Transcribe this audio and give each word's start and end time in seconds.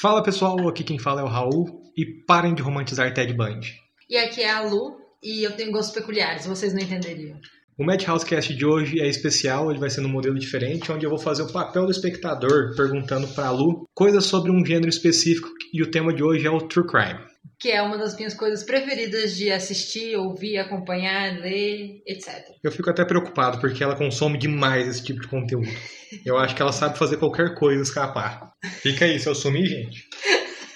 Fala 0.00 0.22
pessoal, 0.22 0.66
aqui 0.66 0.82
quem 0.82 0.98
fala 0.98 1.20
é 1.20 1.24
o 1.24 1.28
Raul 1.28 1.82
e 1.94 2.06
parem 2.06 2.54
de 2.54 2.62
romantizar 2.62 3.12
Ted 3.12 3.34
Bundy. 3.34 3.78
E 4.08 4.16
aqui 4.16 4.40
é 4.40 4.48
a 4.48 4.62
Lu 4.62 4.96
e 5.22 5.42
eu 5.42 5.54
tenho 5.54 5.70
gostos 5.70 5.94
peculiares, 5.94 6.46
vocês 6.46 6.72
não 6.72 6.80
entenderiam. 6.80 7.38
O 7.80 7.82
Madhouse 7.82 8.26
Cast 8.26 8.54
de 8.54 8.66
hoje 8.66 9.00
é 9.00 9.08
especial, 9.08 9.70
ele 9.70 9.80
vai 9.80 9.88
ser 9.88 10.02
num 10.02 10.08
modelo 10.10 10.38
diferente, 10.38 10.92
onde 10.92 11.06
eu 11.06 11.08
vou 11.08 11.18
fazer 11.18 11.44
o 11.44 11.50
papel 11.50 11.86
do 11.86 11.90
espectador 11.90 12.76
perguntando 12.76 13.26
pra 13.28 13.50
Lu 13.50 13.88
coisas 13.94 14.26
sobre 14.26 14.52
um 14.52 14.62
gênero 14.62 14.90
específico 14.90 15.48
e 15.72 15.82
o 15.82 15.90
tema 15.90 16.12
de 16.12 16.22
hoje 16.22 16.46
é 16.46 16.50
o 16.50 16.60
True 16.68 16.86
Crime. 16.86 17.18
Que 17.58 17.70
é 17.70 17.80
uma 17.80 17.96
das 17.96 18.14
minhas 18.14 18.34
coisas 18.34 18.62
preferidas 18.62 19.34
de 19.34 19.50
assistir, 19.50 20.14
ouvir, 20.14 20.58
acompanhar, 20.58 21.40
ler, 21.40 22.02
etc. 22.06 22.44
Eu 22.62 22.70
fico 22.70 22.90
até 22.90 23.02
preocupado 23.02 23.58
porque 23.58 23.82
ela 23.82 23.96
consome 23.96 24.36
demais 24.36 24.86
esse 24.86 25.02
tipo 25.02 25.22
de 25.22 25.28
conteúdo. 25.28 25.70
Eu 26.26 26.36
acho 26.36 26.54
que 26.54 26.60
ela 26.60 26.72
sabe 26.72 26.98
fazer 26.98 27.16
qualquer 27.16 27.54
coisa 27.54 27.80
escapar. 27.80 28.52
Fica 28.82 29.06
aí, 29.06 29.18
se 29.18 29.26
eu 29.26 29.34
sumir, 29.34 29.64
gente. 29.64 30.06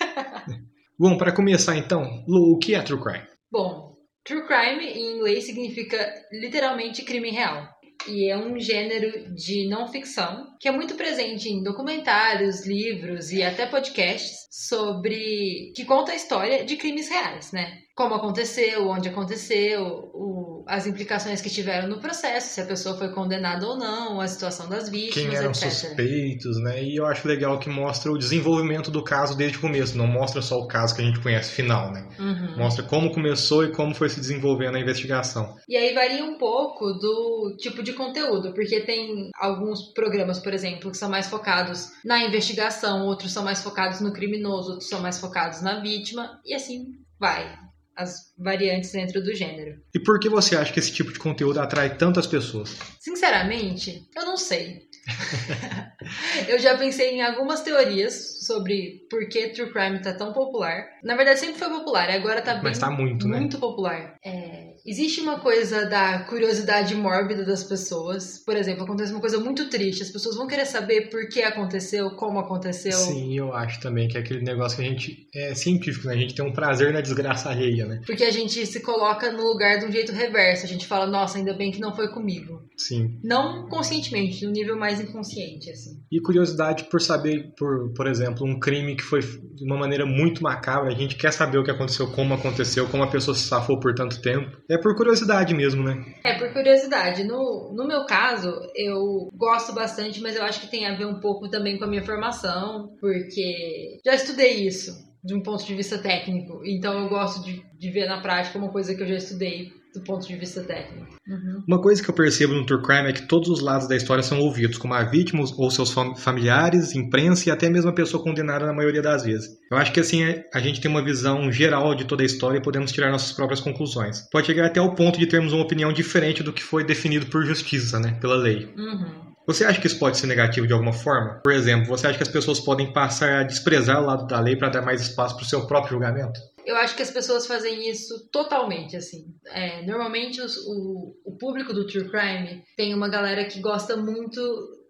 Bom, 0.98 1.18
para 1.18 1.32
começar 1.32 1.76
então, 1.76 2.24
Lu, 2.26 2.54
o 2.54 2.58
que 2.58 2.74
é 2.74 2.80
True 2.80 3.02
Crime? 3.02 3.26
Bom, 3.52 3.83
true 4.24 4.46
crime 4.46 4.84
em 4.86 5.16
inglês 5.16 5.44
significa 5.44 6.12
literalmente 6.32 7.04
crime 7.04 7.30
real. 7.30 7.68
E 8.06 8.30
é 8.30 8.36
um 8.36 8.58
gênero 8.58 9.34
de 9.34 9.68
não 9.68 9.88
ficção 9.88 10.46
que 10.60 10.68
é 10.68 10.72
muito 10.72 10.94
presente 10.94 11.48
em 11.48 11.62
documentários, 11.62 12.66
livros 12.66 13.32
e 13.32 13.42
até 13.42 13.66
podcasts 13.66 14.46
sobre 14.50 15.72
que 15.74 15.84
conta 15.84 16.12
a 16.12 16.16
história 16.16 16.64
de 16.64 16.76
crimes 16.76 17.08
reais, 17.08 17.52
né? 17.52 17.78
Como 17.94 18.14
aconteceu, 18.14 18.88
onde 18.88 19.08
aconteceu, 19.08 20.10
o, 20.12 20.64
as 20.66 20.84
implicações 20.84 21.40
que 21.40 21.48
tiveram 21.48 21.88
no 21.88 22.00
processo, 22.00 22.54
se 22.54 22.60
a 22.60 22.66
pessoa 22.66 22.98
foi 22.98 23.12
condenada 23.12 23.64
ou 23.66 23.76
não, 23.76 24.20
a 24.20 24.26
situação 24.26 24.68
das 24.68 24.88
vítimas, 24.88 25.28
Quem 25.28 25.36
eram 25.36 25.50
etc. 25.50 25.70
suspeitos, 25.70 26.60
né? 26.60 26.82
E 26.82 26.96
eu 26.98 27.06
acho 27.06 27.28
legal 27.28 27.58
que 27.60 27.68
mostra 27.68 28.10
o 28.10 28.18
desenvolvimento 28.18 28.90
do 28.90 29.04
caso 29.04 29.36
desde 29.36 29.58
o 29.58 29.60
começo, 29.60 29.96
não 29.96 30.08
mostra 30.08 30.42
só 30.42 30.58
o 30.58 30.66
caso 30.66 30.94
que 30.96 31.02
a 31.02 31.04
gente 31.04 31.20
conhece 31.20 31.52
final, 31.52 31.92
né? 31.92 32.08
Uhum. 32.18 32.56
Mostra 32.56 32.84
como 32.84 33.12
começou 33.12 33.64
e 33.64 33.70
como 33.70 33.94
foi 33.94 34.08
se 34.08 34.18
desenvolvendo 34.18 34.76
a 34.76 34.80
investigação. 34.80 35.54
E 35.68 35.76
aí 35.76 35.94
varia 35.94 36.24
um 36.24 36.36
pouco 36.36 36.92
do 36.94 37.54
tipo 37.58 37.80
de 37.80 37.92
conteúdo, 37.92 38.52
porque 38.54 38.80
tem 38.80 39.30
alguns 39.36 39.92
programas, 39.92 40.40
por 40.40 40.52
exemplo, 40.52 40.90
que 40.90 40.96
são 40.96 41.08
mais 41.08 41.28
focados 41.28 41.90
na 42.04 42.24
investigação, 42.24 43.06
outros 43.06 43.32
são 43.32 43.44
mais 43.44 43.62
focados 43.62 44.00
no 44.00 44.12
criminoso, 44.12 44.72
outros 44.72 44.88
são 44.88 45.00
mais 45.00 45.20
focados 45.20 45.62
na 45.62 45.80
vítima, 45.80 46.40
e 46.44 46.54
assim 46.54 46.86
vai. 47.20 47.62
As 47.96 48.32
variantes 48.38 48.92
dentro 48.92 49.22
do 49.22 49.34
gênero. 49.34 49.80
E 49.94 50.00
por 50.00 50.18
que 50.18 50.28
você 50.28 50.56
acha 50.56 50.72
que 50.72 50.80
esse 50.80 50.92
tipo 50.92 51.12
de 51.12 51.18
conteúdo 51.18 51.60
atrai 51.60 51.96
tantas 51.96 52.26
pessoas? 52.26 52.76
Sinceramente, 52.98 54.08
eu 54.16 54.24
não 54.24 54.36
sei. 54.36 54.82
eu 56.48 56.58
já 56.58 56.76
pensei 56.76 57.10
em 57.10 57.22
algumas 57.22 57.60
teorias 57.60 58.33
sobre 58.44 59.06
por 59.10 59.28
que 59.28 59.48
True 59.48 59.72
Crime 59.72 60.02
tá 60.02 60.12
tão 60.12 60.32
popular. 60.32 60.84
Na 61.02 61.16
verdade, 61.16 61.40
sempre 61.40 61.58
foi 61.58 61.68
popular, 61.68 62.10
agora 62.10 62.42
tá 62.42 62.54
bem, 62.54 62.64
Mas 62.64 62.78
tá 62.78 62.90
muito, 62.90 63.26
né? 63.28 63.38
muito 63.38 63.58
popular. 63.58 64.16
É, 64.24 64.74
existe 64.86 65.20
uma 65.20 65.40
coisa 65.40 65.86
da 65.86 66.20
curiosidade 66.24 66.94
mórbida 66.94 67.44
das 67.44 67.64
pessoas. 67.64 68.42
Por 68.44 68.56
exemplo, 68.56 68.84
acontece 68.84 69.12
uma 69.12 69.20
coisa 69.20 69.38
muito 69.38 69.68
triste. 69.68 70.02
As 70.02 70.10
pessoas 70.10 70.36
vão 70.36 70.46
querer 70.46 70.66
saber 70.66 71.08
por 71.10 71.28
que 71.28 71.42
aconteceu, 71.42 72.10
como 72.10 72.38
aconteceu. 72.38 72.92
Sim, 72.92 73.36
eu 73.36 73.52
acho 73.52 73.80
também 73.80 74.08
que 74.08 74.16
é 74.16 74.20
aquele 74.20 74.42
negócio 74.42 74.76
que 74.78 74.84
a 74.84 74.90
gente 74.90 75.28
é 75.34 75.54
científico, 75.54 76.06
né? 76.06 76.14
A 76.14 76.18
gente 76.18 76.34
tem 76.34 76.44
um 76.44 76.52
prazer 76.52 76.92
na 76.92 77.00
desgraça 77.00 77.50
alheia, 77.50 77.86
né? 77.86 78.00
Porque 78.06 78.24
a 78.24 78.30
gente 78.30 78.64
se 78.66 78.80
coloca 78.80 79.30
no 79.32 79.42
lugar 79.42 79.78
de 79.78 79.86
um 79.86 79.92
jeito 79.92 80.12
reverso. 80.12 80.64
A 80.64 80.68
gente 80.68 80.86
fala, 80.86 81.06
nossa, 81.06 81.38
ainda 81.38 81.54
bem 81.54 81.70
que 81.70 81.80
não 81.80 81.94
foi 81.94 82.08
comigo. 82.08 82.62
Sim. 82.76 83.18
Não 83.22 83.68
conscientemente, 83.68 84.44
no 84.44 84.52
nível 84.52 84.76
mais 84.76 85.00
inconsciente, 85.00 85.70
assim. 85.70 86.02
E 86.10 86.20
curiosidade 86.20 86.84
por 86.84 87.00
saber, 87.00 87.52
por, 87.56 87.92
por 87.94 88.06
exemplo, 88.06 88.33
um 88.42 88.58
crime 88.58 88.96
que 88.96 89.02
foi 89.02 89.20
de 89.20 89.64
uma 89.64 89.76
maneira 89.76 90.06
muito 90.06 90.42
macabra, 90.42 90.92
a 90.92 90.96
gente 90.96 91.16
quer 91.16 91.32
saber 91.32 91.58
o 91.58 91.64
que 91.64 91.70
aconteceu, 91.70 92.10
como 92.10 92.34
aconteceu, 92.34 92.88
como 92.88 93.02
a 93.02 93.10
pessoa 93.10 93.34
se 93.34 93.46
safou 93.46 93.78
por 93.78 93.94
tanto 93.94 94.20
tempo. 94.20 94.56
É 94.70 94.78
por 94.78 94.96
curiosidade 94.96 95.54
mesmo, 95.54 95.82
né? 95.82 96.04
É, 96.24 96.38
por 96.38 96.52
curiosidade. 96.52 97.24
No, 97.24 97.72
no 97.76 97.86
meu 97.86 98.06
caso, 98.06 98.50
eu 98.74 99.28
gosto 99.34 99.74
bastante, 99.74 100.20
mas 100.20 100.36
eu 100.36 100.42
acho 100.42 100.60
que 100.60 100.70
tem 100.70 100.86
a 100.86 100.96
ver 100.96 101.06
um 101.06 101.20
pouco 101.20 101.48
também 101.48 101.78
com 101.78 101.84
a 101.84 101.88
minha 101.88 102.04
formação, 102.04 102.88
porque 103.00 103.98
já 104.04 104.14
estudei 104.14 104.66
isso 104.66 104.92
de 105.22 105.34
um 105.34 105.42
ponto 105.42 105.64
de 105.64 105.74
vista 105.74 105.98
técnico. 105.98 106.60
Então 106.64 107.02
eu 107.02 107.08
gosto 107.08 107.42
de, 107.44 107.62
de 107.78 107.90
ver 107.90 108.06
na 108.06 108.20
prática 108.20 108.58
uma 108.58 108.70
coisa 108.70 108.94
que 108.94 109.02
eu 109.02 109.06
já 109.06 109.16
estudei 109.16 109.72
do 109.94 110.00
ponto 110.02 110.26
de 110.26 110.34
vista 110.36 110.60
técnico. 110.62 111.14
Uhum. 111.26 111.62
Uma 111.68 111.80
coisa 111.80 112.02
que 112.02 112.10
eu 112.10 112.14
percebo 112.14 112.52
no 112.52 112.66
True 112.66 112.82
Crime 112.82 113.08
é 113.08 113.12
que 113.12 113.26
todos 113.28 113.48
os 113.48 113.60
lados 113.60 113.86
da 113.88 113.96
história 113.96 114.22
são 114.22 114.40
ouvidos, 114.40 114.76
como 114.76 114.92
a 114.92 115.04
vítima 115.04 115.44
ou 115.56 115.70
seus 115.70 115.90
fam- 115.92 116.14
familiares, 116.16 116.94
imprensa 116.94 117.48
e 117.48 117.52
até 117.52 117.70
mesmo 117.70 117.90
a 117.90 117.94
pessoa 117.94 118.22
condenada 118.22 118.66
na 118.66 118.72
maioria 118.72 119.00
das 119.00 119.22
vezes. 119.24 119.48
Eu 119.70 119.78
acho 119.78 119.92
que 119.92 120.00
assim 120.00 120.22
é- 120.24 120.44
a 120.52 120.58
gente 120.58 120.80
tem 120.80 120.90
uma 120.90 121.02
visão 121.04 121.50
geral 121.52 121.94
de 121.94 122.04
toda 122.04 122.22
a 122.22 122.26
história 122.26 122.58
e 122.58 122.62
podemos 122.62 122.92
tirar 122.92 123.10
nossas 123.10 123.32
próprias 123.32 123.60
conclusões. 123.60 124.28
Pode 124.30 124.46
chegar 124.46 124.66
até 124.66 124.80
o 124.80 124.94
ponto 124.94 125.18
de 125.18 125.26
termos 125.26 125.52
uma 125.52 125.62
opinião 125.64 125.92
diferente 125.92 126.42
do 126.42 126.52
que 126.52 126.62
foi 126.62 126.84
definido 126.84 127.26
por 127.26 127.44
justiça, 127.46 127.98
né, 128.00 128.18
pela 128.20 128.34
lei. 128.36 128.68
Uhum. 128.76 129.24
Você 129.46 129.62
acha 129.64 129.78
que 129.80 129.86
isso 129.86 129.98
pode 129.98 130.16
ser 130.16 130.26
negativo 130.26 130.66
de 130.66 130.72
alguma 130.72 130.92
forma? 130.92 131.40
Por 131.44 131.52
exemplo, 131.52 131.86
você 131.86 132.06
acha 132.06 132.16
que 132.16 132.22
as 132.22 132.30
pessoas 132.30 132.58
podem 132.60 132.92
passar 132.94 133.40
a 133.40 133.42
desprezar 133.42 134.02
o 134.02 134.06
lado 134.06 134.26
da 134.26 134.40
lei 134.40 134.56
para 134.56 134.70
dar 134.70 134.82
mais 134.82 135.02
espaço 135.02 135.36
para 135.36 135.44
o 135.44 135.48
seu 135.48 135.66
próprio 135.66 135.92
julgamento? 135.92 136.40
Eu 136.64 136.76
acho 136.76 136.96
que 136.96 137.02
as 137.02 137.10
pessoas 137.10 137.46
fazem 137.46 137.88
isso 137.90 138.28
totalmente, 138.30 138.96
assim. 138.96 139.26
É, 139.46 139.82
normalmente 139.82 140.40
os- 140.40 140.56
o, 140.66 141.14
o 141.24 141.36
público 141.38 141.72
do 141.72 141.86
True 141.86 142.08
Crime 142.10 142.62
tem 142.76 142.94
uma 142.94 143.08
galera 143.08 143.44
que 143.44 143.60
gosta 143.60 143.96
muito 143.96 144.40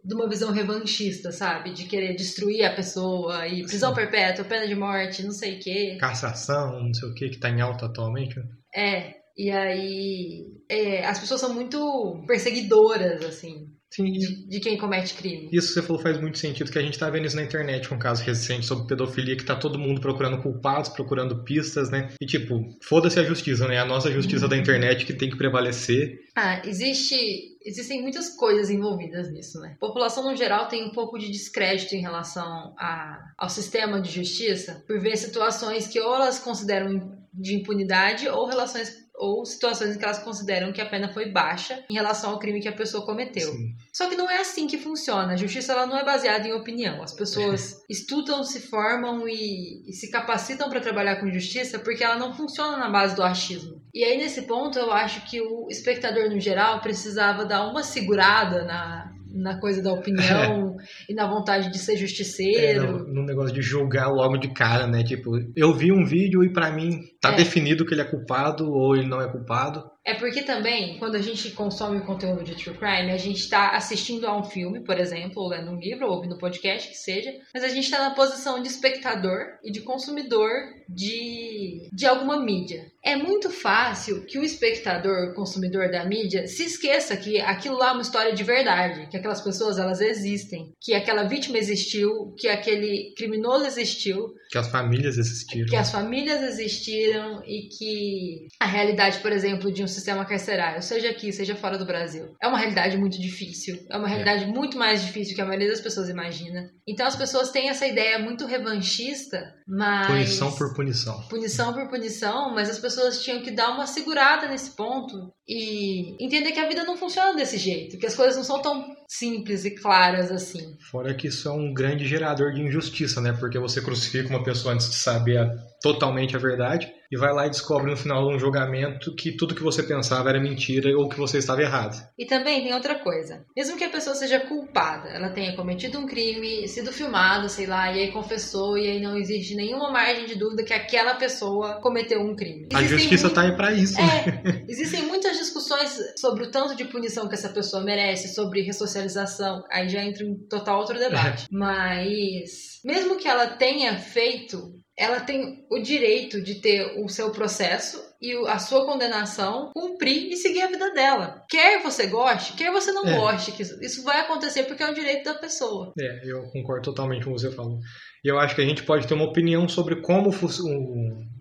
de 0.05 0.15
uma 0.15 0.29
visão 0.29 0.53
revanchista, 0.53 1.33
sabe? 1.33 1.73
De 1.73 1.87
querer 1.87 2.15
destruir 2.15 2.65
a 2.65 2.75
pessoa 2.75 3.49
e 3.49 3.63
prisão 3.65 3.91
Sim. 3.91 3.97
perpétua, 3.97 4.45
pena 4.45 4.67
de 4.69 4.75
morte, 4.75 5.23
não 5.23 5.31
sei 5.33 5.57
o 5.57 5.61
quê. 5.61 5.97
Cassação, 5.99 6.83
não 6.83 6.93
sei 6.93 7.09
o 7.09 7.15
que, 7.15 7.31
que 7.31 7.39
tá 7.41 7.49
em 7.49 7.61
alta 7.63 7.87
atualmente. 7.87 8.37
É, 8.75 9.15
e 9.37 9.51
aí 9.51 10.45
é, 10.71 11.07
as 11.07 11.19
pessoas 11.19 11.41
são 11.41 11.55
muito 11.55 12.23
perseguidoras, 12.27 13.25
assim, 13.25 13.67
Sim, 13.95 14.11
de, 14.11 14.49
de 14.49 14.59
quem 14.59 14.77
comete 14.77 15.15
crime. 15.15 15.49
Isso 15.53 15.69
que 15.69 15.75
você 15.75 15.83
falou 15.83 16.03
faz 16.03 16.21
muito 16.21 16.37
sentido, 16.37 16.69
que 16.69 16.79
a 16.79 16.83
gente 16.83 16.99
tá 16.99 17.09
vendo 17.09 17.27
isso 17.27 17.37
na 17.37 17.45
internet 17.45 17.89
com 17.89 17.95
um 17.95 17.99
caso 17.99 18.25
recente 18.25 18.67
sobre 18.67 18.89
pedofilia, 18.89 19.37
que 19.37 19.45
tá 19.45 19.55
todo 19.55 19.79
mundo 19.79 20.01
procurando 20.01 20.43
culpados, 20.43 20.89
procurando 20.89 21.45
pistas, 21.45 21.91
né? 21.91 22.13
E 22.21 22.27
tipo, 22.27 22.59
foda-se 22.83 23.21
a 23.21 23.23
justiça, 23.23 23.69
né? 23.69 23.79
A 23.79 23.85
nossa 23.85 24.11
justiça 24.11 24.49
da 24.49 24.57
internet 24.57 25.07
que 25.07 25.13
tem 25.13 25.31
que 25.31 25.39
prevalecer. 25.39 26.19
Ah, 26.35 26.61
existe, 26.67 27.17
existem 27.65 28.03
muitas 28.03 28.31
coisas 28.31 28.69
envolvidas 28.69 29.31
nisso, 29.31 29.61
né? 29.61 29.77
A 29.77 29.87
população 29.87 30.25
no 30.25 30.35
geral 30.35 30.67
tem 30.67 30.85
um 30.85 30.91
pouco 30.91 31.17
de 31.17 31.31
descrédito 31.31 31.95
em 31.95 32.01
relação 32.01 32.75
a, 32.77 33.33
ao 33.39 33.49
sistema 33.49 34.01
de 34.01 34.11
justiça 34.11 34.83
por 34.89 35.01
ver 35.01 35.17
situações 35.17 35.87
que 35.87 36.01
ou 36.01 36.17
elas 36.17 36.41
consideram 36.41 37.17
de 37.33 37.55
impunidade 37.55 38.29
ou 38.29 38.49
relações 38.49 39.04
ou 39.15 39.45
situações 39.47 39.95
em 39.95 39.99
que 39.99 40.05
elas 40.05 40.19
consideram 40.19 40.73
que 40.73 40.81
a 40.81 40.87
pena 40.87 41.13
foi 41.13 41.31
baixa 41.31 41.85
em 41.89 41.95
relação 41.95 42.31
ao 42.31 42.39
crime 42.39 42.61
que 42.61 42.69
a 42.69 42.73
pessoa 42.73 43.07
cometeu. 43.07 43.53
Sim. 43.53 43.75
Só 43.93 44.09
que 44.09 44.17
não 44.17 44.29
é 44.29 44.41
assim 44.41 44.67
que 44.67 44.77
funciona. 44.77 45.33
A 45.33 45.37
justiça 45.37 45.73
ela 45.73 45.87
não 45.87 45.97
é 45.97 46.05
baseada 46.05 46.47
em 46.49 46.53
opinião. 46.53 47.03
As 47.03 47.13
pessoas 47.13 47.83
estudam, 47.89 48.43
se 48.43 48.61
formam 48.61 49.29
e, 49.29 49.89
e 49.89 49.93
se 49.93 50.11
capacitam 50.11 50.69
para 50.69 50.81
trabalhar 50.81 51.17
com 51.17 51.31
justiça 51.31 51.79
porque 51.79 52.03
ela 52.03 52.17
não 52.17 52.35
funciona 52.35 52.77
na 52.77 52.91
base 52.91 53.15
do 53.15 53.23
achismo. 53.23 53.81
E 53.95 54.03
aí, 54.03 54.19
nesse 54.19 54.43
ponto, 54.43 54.77
eu 54.77 54.93
acho 54.93 55.25
que 55.31 55.41
o 55.41 55.69
espectador, 55.71 56.29
no 56.29 56.41
geral, 56.41 56.81
precisava 56.81 57.45
dar 57.45 57.69
uma 57.69 57.85
segurada 57.85 58.65
na, 58.65 59.14
na 59.35 59.59
coisa 59.61 59.83
da 59.83 59.93
opinião 59.93 60.77
e 61.09 61.15
na 61.15 61.27
vontade 61.29 61.71
de 61.71 61.79
ser 61.79 61.95
É, 61.95 61.97
justiceiro. 61.97 63.05
no, 63.07 63.15
no 63.15 63.23
negócio 63.25 63.53
de 63.55 63.61
julgar 63.61 64.09
logo 64.09 64.37
de 64.37 64.53
cara, 64.55 64.87
né? 64.87 65.03
Tipo, 65.03 65.33
eu 65.57 65.75
vi 65.75 65.91
um 65.93 66.05
vídeo 66.05 66.45
e 66.45 66.53
pra 66.53 66.71
mim 66.71 67.01
tá 67.21 67.33
É. 67.33 67.37
definido 67.37 67.85
que 67.85 67.93
ele 67.95 68.01
é 68.03 68.05
culpado 68.05 68.71
ou 68.71 68.95
ele 68.97 69.07
não 69.09 69.21
é 69.21 69.29
culpado. 69.31 69.83
É 70.07 70.15
porque 70.15 70.43
também, 70.43 70.99
quando 70.99 71.15
a 71.17 71.23
gente 71.23 71.51
consome 71.53 72.01
conteúdo 72.03 72.45
de 72.45 72.55
true 72.55 72.77
crime, 72.77 73.11
a 73.11 73.17
gente 73.17 73.39
está 73.39 73.71
assistindo 73.71 74.27
a 74.27 74.37
um 74.37 74.45
filme, 74.45 74.81
por 74.85 74.99
exemplo, 74.99 75.43
ou 75.43 75.49
lendo 75.49 75.71
um 75.71 75.79
livro, 75.79 76.07
ou 76.07 76.17
ouvindo 76.17 76.35
um 76.35 76.39
podcast, 76.39 76.89
que 76.91 76.97
seja, 76.97 77.33
mas 77.55 77.65
a 77.65 77.69
gente 77.69 77.85
está 77.85 77.99
na 77.99 78.15
posição 78.15 78.61
de 78.61 78.69
espectador 78.69 79.41
e 79.65 79.73
de 79.73 79.81
consumidor 79.81 80.51
de, 80.89 81.89
de 81.93 82.07
alguma 82.07 82.39
mídia. 82.45 82.93
É 83.03 83.17
muito 83.17 83.51
fácil 83.51 84.25
que 84.25 84.39
o 84.39 84.45
espectador, 84.45 85.35
consumidor 85.35 85.91
da 85.91 86.05
mídia, 86.05 86.47
se 86.47 86.65
esqueça 86.65 87.17
que 87.17 87.39
aquilo 87.41 87.77
lá 87.77 87.91
é 87.91 87.93
uma 87.93 88.03
história 88.03 88.35
de 88.35 88.43
verdade, 88.43 89.09
que 89.11 89.17
aquelas 89.17 89.43
pessoas 89.43 89.79
elas 89.79 90.01
existem, 90.01 90.73
que 90.81 90.95
aquela 90.95 91.25
vítima 91.25 91.59
existiu, 91.59 92.35
que 92.39 92.49
aquele 92.49 93.13
criminoso 93.17 93.67
existiu, 93.67 94.35
Que 94.51 94.59
as 94.59 94.69
famílias 94.69 95.19
existiram. 95.19 95.67
que 95.67 95.77
as 95.77 95.91
famílias 95.91 96.43
existiram 96.43 97.43
e 97.47 97.69
que 97.69 98.47
a 98.61 98.67
realidade, 98.67 99.19
por 99.19 99.33
exemplo, 99.33 99.71
de 99.73 99.83
um 99.83 99.87
sistema 99.95 100.25
carcerário, 100.25 100.83
seja 100.83 101.11
aqui, 101.11 101.33
seja 101.33 101.57
fora 101.57 101.79
do 101.79 101.87
Brasil, 101.87 102.35
é 102.43 102.47
uma 102.47 102.59
realidade 102.59 102.97
muito 102.97 103.21
difícil. 103.21 103.79
É 103.91 103.97
uma 103.97 104.09
realidade 104.09 104.47
muito 104.47 104.77
mais 104.77 105.05
difícil 105.05 105.35
que 105.35 105.41
a 105.41 105.47
maioria 105.47 105.71
das 105.71 105.81
pessoas 105.81 106.09
imagina. 106.09 106.71
Então 106.87 107.07
as 107.07 107.17
pessoas 107.17 107.51
têm 107.51 107.69
essa 107.69 107.87
ideia 107.87 108.19
muito 108.19 108.47
revanchista, 108.47 109.55
mas. 109.67 110.07
Punição 110.07 110.53
por 110.53 110.75
punição. 110.75 111.21
Punição 111.29 111.73
por 111.73 111.89
punição, 111.89 112.55
mas 112.55 112.69
as 112.69 112.79
pessoas 112.79 113.23
tinham 113.23 113.43
que 113.43 113.51
dar 113.51 113.71
uma 113.71 113.87
segurada 113.87 114.49
nesse 114.49 114.71
ponto 114.71 115.33
e 115.47 116.17
entender 116.25 116.53
que 116.53 116.61
a 116.61 116.69
vida 116.69 116.85
não 116.85 116.97
funciona 116.97 117.35
desse 117.35 117.59
jeito, 117.59 117.99
que 117.99 118.07
as 118.07 118.17
coisas 118.17 118.37
não 118.37 118.45
são 118.45 118.63
tão 118.63 118.97
simples 119.07 119.65
e 119.65 119.71
claras 119.73 120.31
assim. 120.31 120.77
Fora 120.91 121.15
que 121.15 121.29
isso 121.29 121.49
é 121.49 121.53
um 121.53 121.73
grande 121.73 122.07
gerador 122.07 122.53
de 122.53 122.63
injustiça, 122.63 123.21
né? 123.21 123.37
Porque 123.39 123.59
você 123.59 123.83
crucifica 123.83 124.29
uma 124.29 124.43
pessoa 124.43 124.75
antes 124.75 124.89
de 124.89 124.97
saber 124.97 125.39
a, 125.39 125.55
totalmente 125.83 126.35
a 126.35 126.39
verdade 126.39 126.91
e 127.13 127.17
vai 127.17 127.33
lá 127.33 127.47
e 127.47 127.51
descobre 127.51 127.91
no 127.91 127.97
final 127.97 128.27
de 128.27 128.35
um 128.35 128.39
julgamento 128.39 129.15
que 129.15 129.37
tudo 129.37 129.55
que 129.55 129.63
você 129.63 129.83
pensava 129.83 130.31
era 130.31 130.41
mentira 130.41 130.91
ou 130.97 131.09
que 131.09 131.17
você 131.17 131.39
estava 131.39 131.63
errado. 131.63 132.03
E 132.19 132.27
também 132.27 132.63
tem 132.63 132.75
outra 132.75 132.97
coisa. 132.97 133.45
Mesmo 133.57 133.77
que 133.77 133.85
a 133.85 133.91
pessoa 133.91 134.17
seja 134.17 134.41
culpada, 134.41 135.11
ela 135.11 135.29
tenha 135.29 135.55
cometido 135.55 135.99
um 135.99 136.07
crime, 136.07 136.67
sido 136.67 136.93
filmada, 136.93 137.49
sei 137.49 137.67
lá, 137.67 137.93
e 137.93 138.01
aí 138.01 138.13
confessou 138.13 138.77
e 138.79 138.89
aí 138.89 139.01
não 139.01 139.17
existe 139.17 139.55
nenhuma 139.55 139.93
margem 139.93 140.27
de 140.27 140.35
dúvida 140.37 140.65
que 140.65 140.73
aquela 140.73 141.15
pessoa 141.15 141.75
cometeu 141.81 142.21
um 142.21 142.35
crime. 142.35 142.69
Existem 142.73 142.79
a 142.79 142.99
justiça 142.99 143.27
está 143.29 143.43
aí 143.43 143.57
para 143.57 143.73
isso. 143.73 144.01
É, 144.01 144.03
né? 144.03 144.65
existem 144.67 145.03
muitas 145.03 145.34
discussões 145.39 145.99
sobre 146.19 146.45
o 146.45 146.51
tanto 146.51 146.75
de 146.75 146.85
punição 146.85 147.29
que 147.29 147.35
essa 147.35 147.49
pessoa 147.49 147.83
merece, 147.83 148.35
sobre 148.35 148.63
ressocialização. 148.63 149.65
Aí 149.71 149.89
já 149.89 150.03
entra 150.03 150.25
em 150.25 150.35
total 150.49 150.81
outro 150.81 150.99
debate. 150.99 151.45
É. 151.45 151.47
Mas 151.51 152.81
mesmo 152.85 153.17
que 153.17 153.29
ela 153.29 153.47
tenha 153.47 153.99
feito 153.99 154.83
ela 154.97 155.21
tem 155.21 155.67
o 155.71 155.81
direito 155.81 156.41
de 156.41 156.61
ter 156.61 157.03
o 157.03 157.09
seu 157.09 157.33
processo 157.33 158.01
e 158.23 158.33
a 158.47 158.59
sua 158.59 158.87
condenação, 158.87 159.73
cumprir 159.75 160.31
e 160.31 160.37
seguir 160.37 160.63
a 160.63 160.69
vida 160.69 160.93
dela. 160.93 161.45
Quer 161.51 161.83
você 161.83 162.07
goste, 162.07 162.53
quer 162.53 162.71
você 162.71 162.93
não 162.93 163.05
é. 163.05 163.17
goste, 163.17 163.61
isso 163.61 164.05
vai 164.05 164.21
acontecer 164.21 164.63
porque 164.65 164.83
é 164.83 164.91
o 164.91 164.95
direito 164.95 165.25
da 165.25 165.35
pessoa. 165.35 165.93
É, 165.99 166.21
eu 166.25 166.45
concordo 166.53 166.85
totalmente 166.85 167.25
com 167.25 167.33
o 167.33 167.35
que 167.35 167.41
você 167.41 167.51
falou. 167.51 167.81
E 168.25 168.29
eu 168.29 168.39
acho 168.39 168.55
que 168.55 168.63
a 168.63 168.65
gente 168.65 168.83
pode 168.83 169.07
ter 169.07 169.15
uma 169.15 169.27
opinião 169.27 169.69
sobre 169.69 169.97
como 169.97 170.31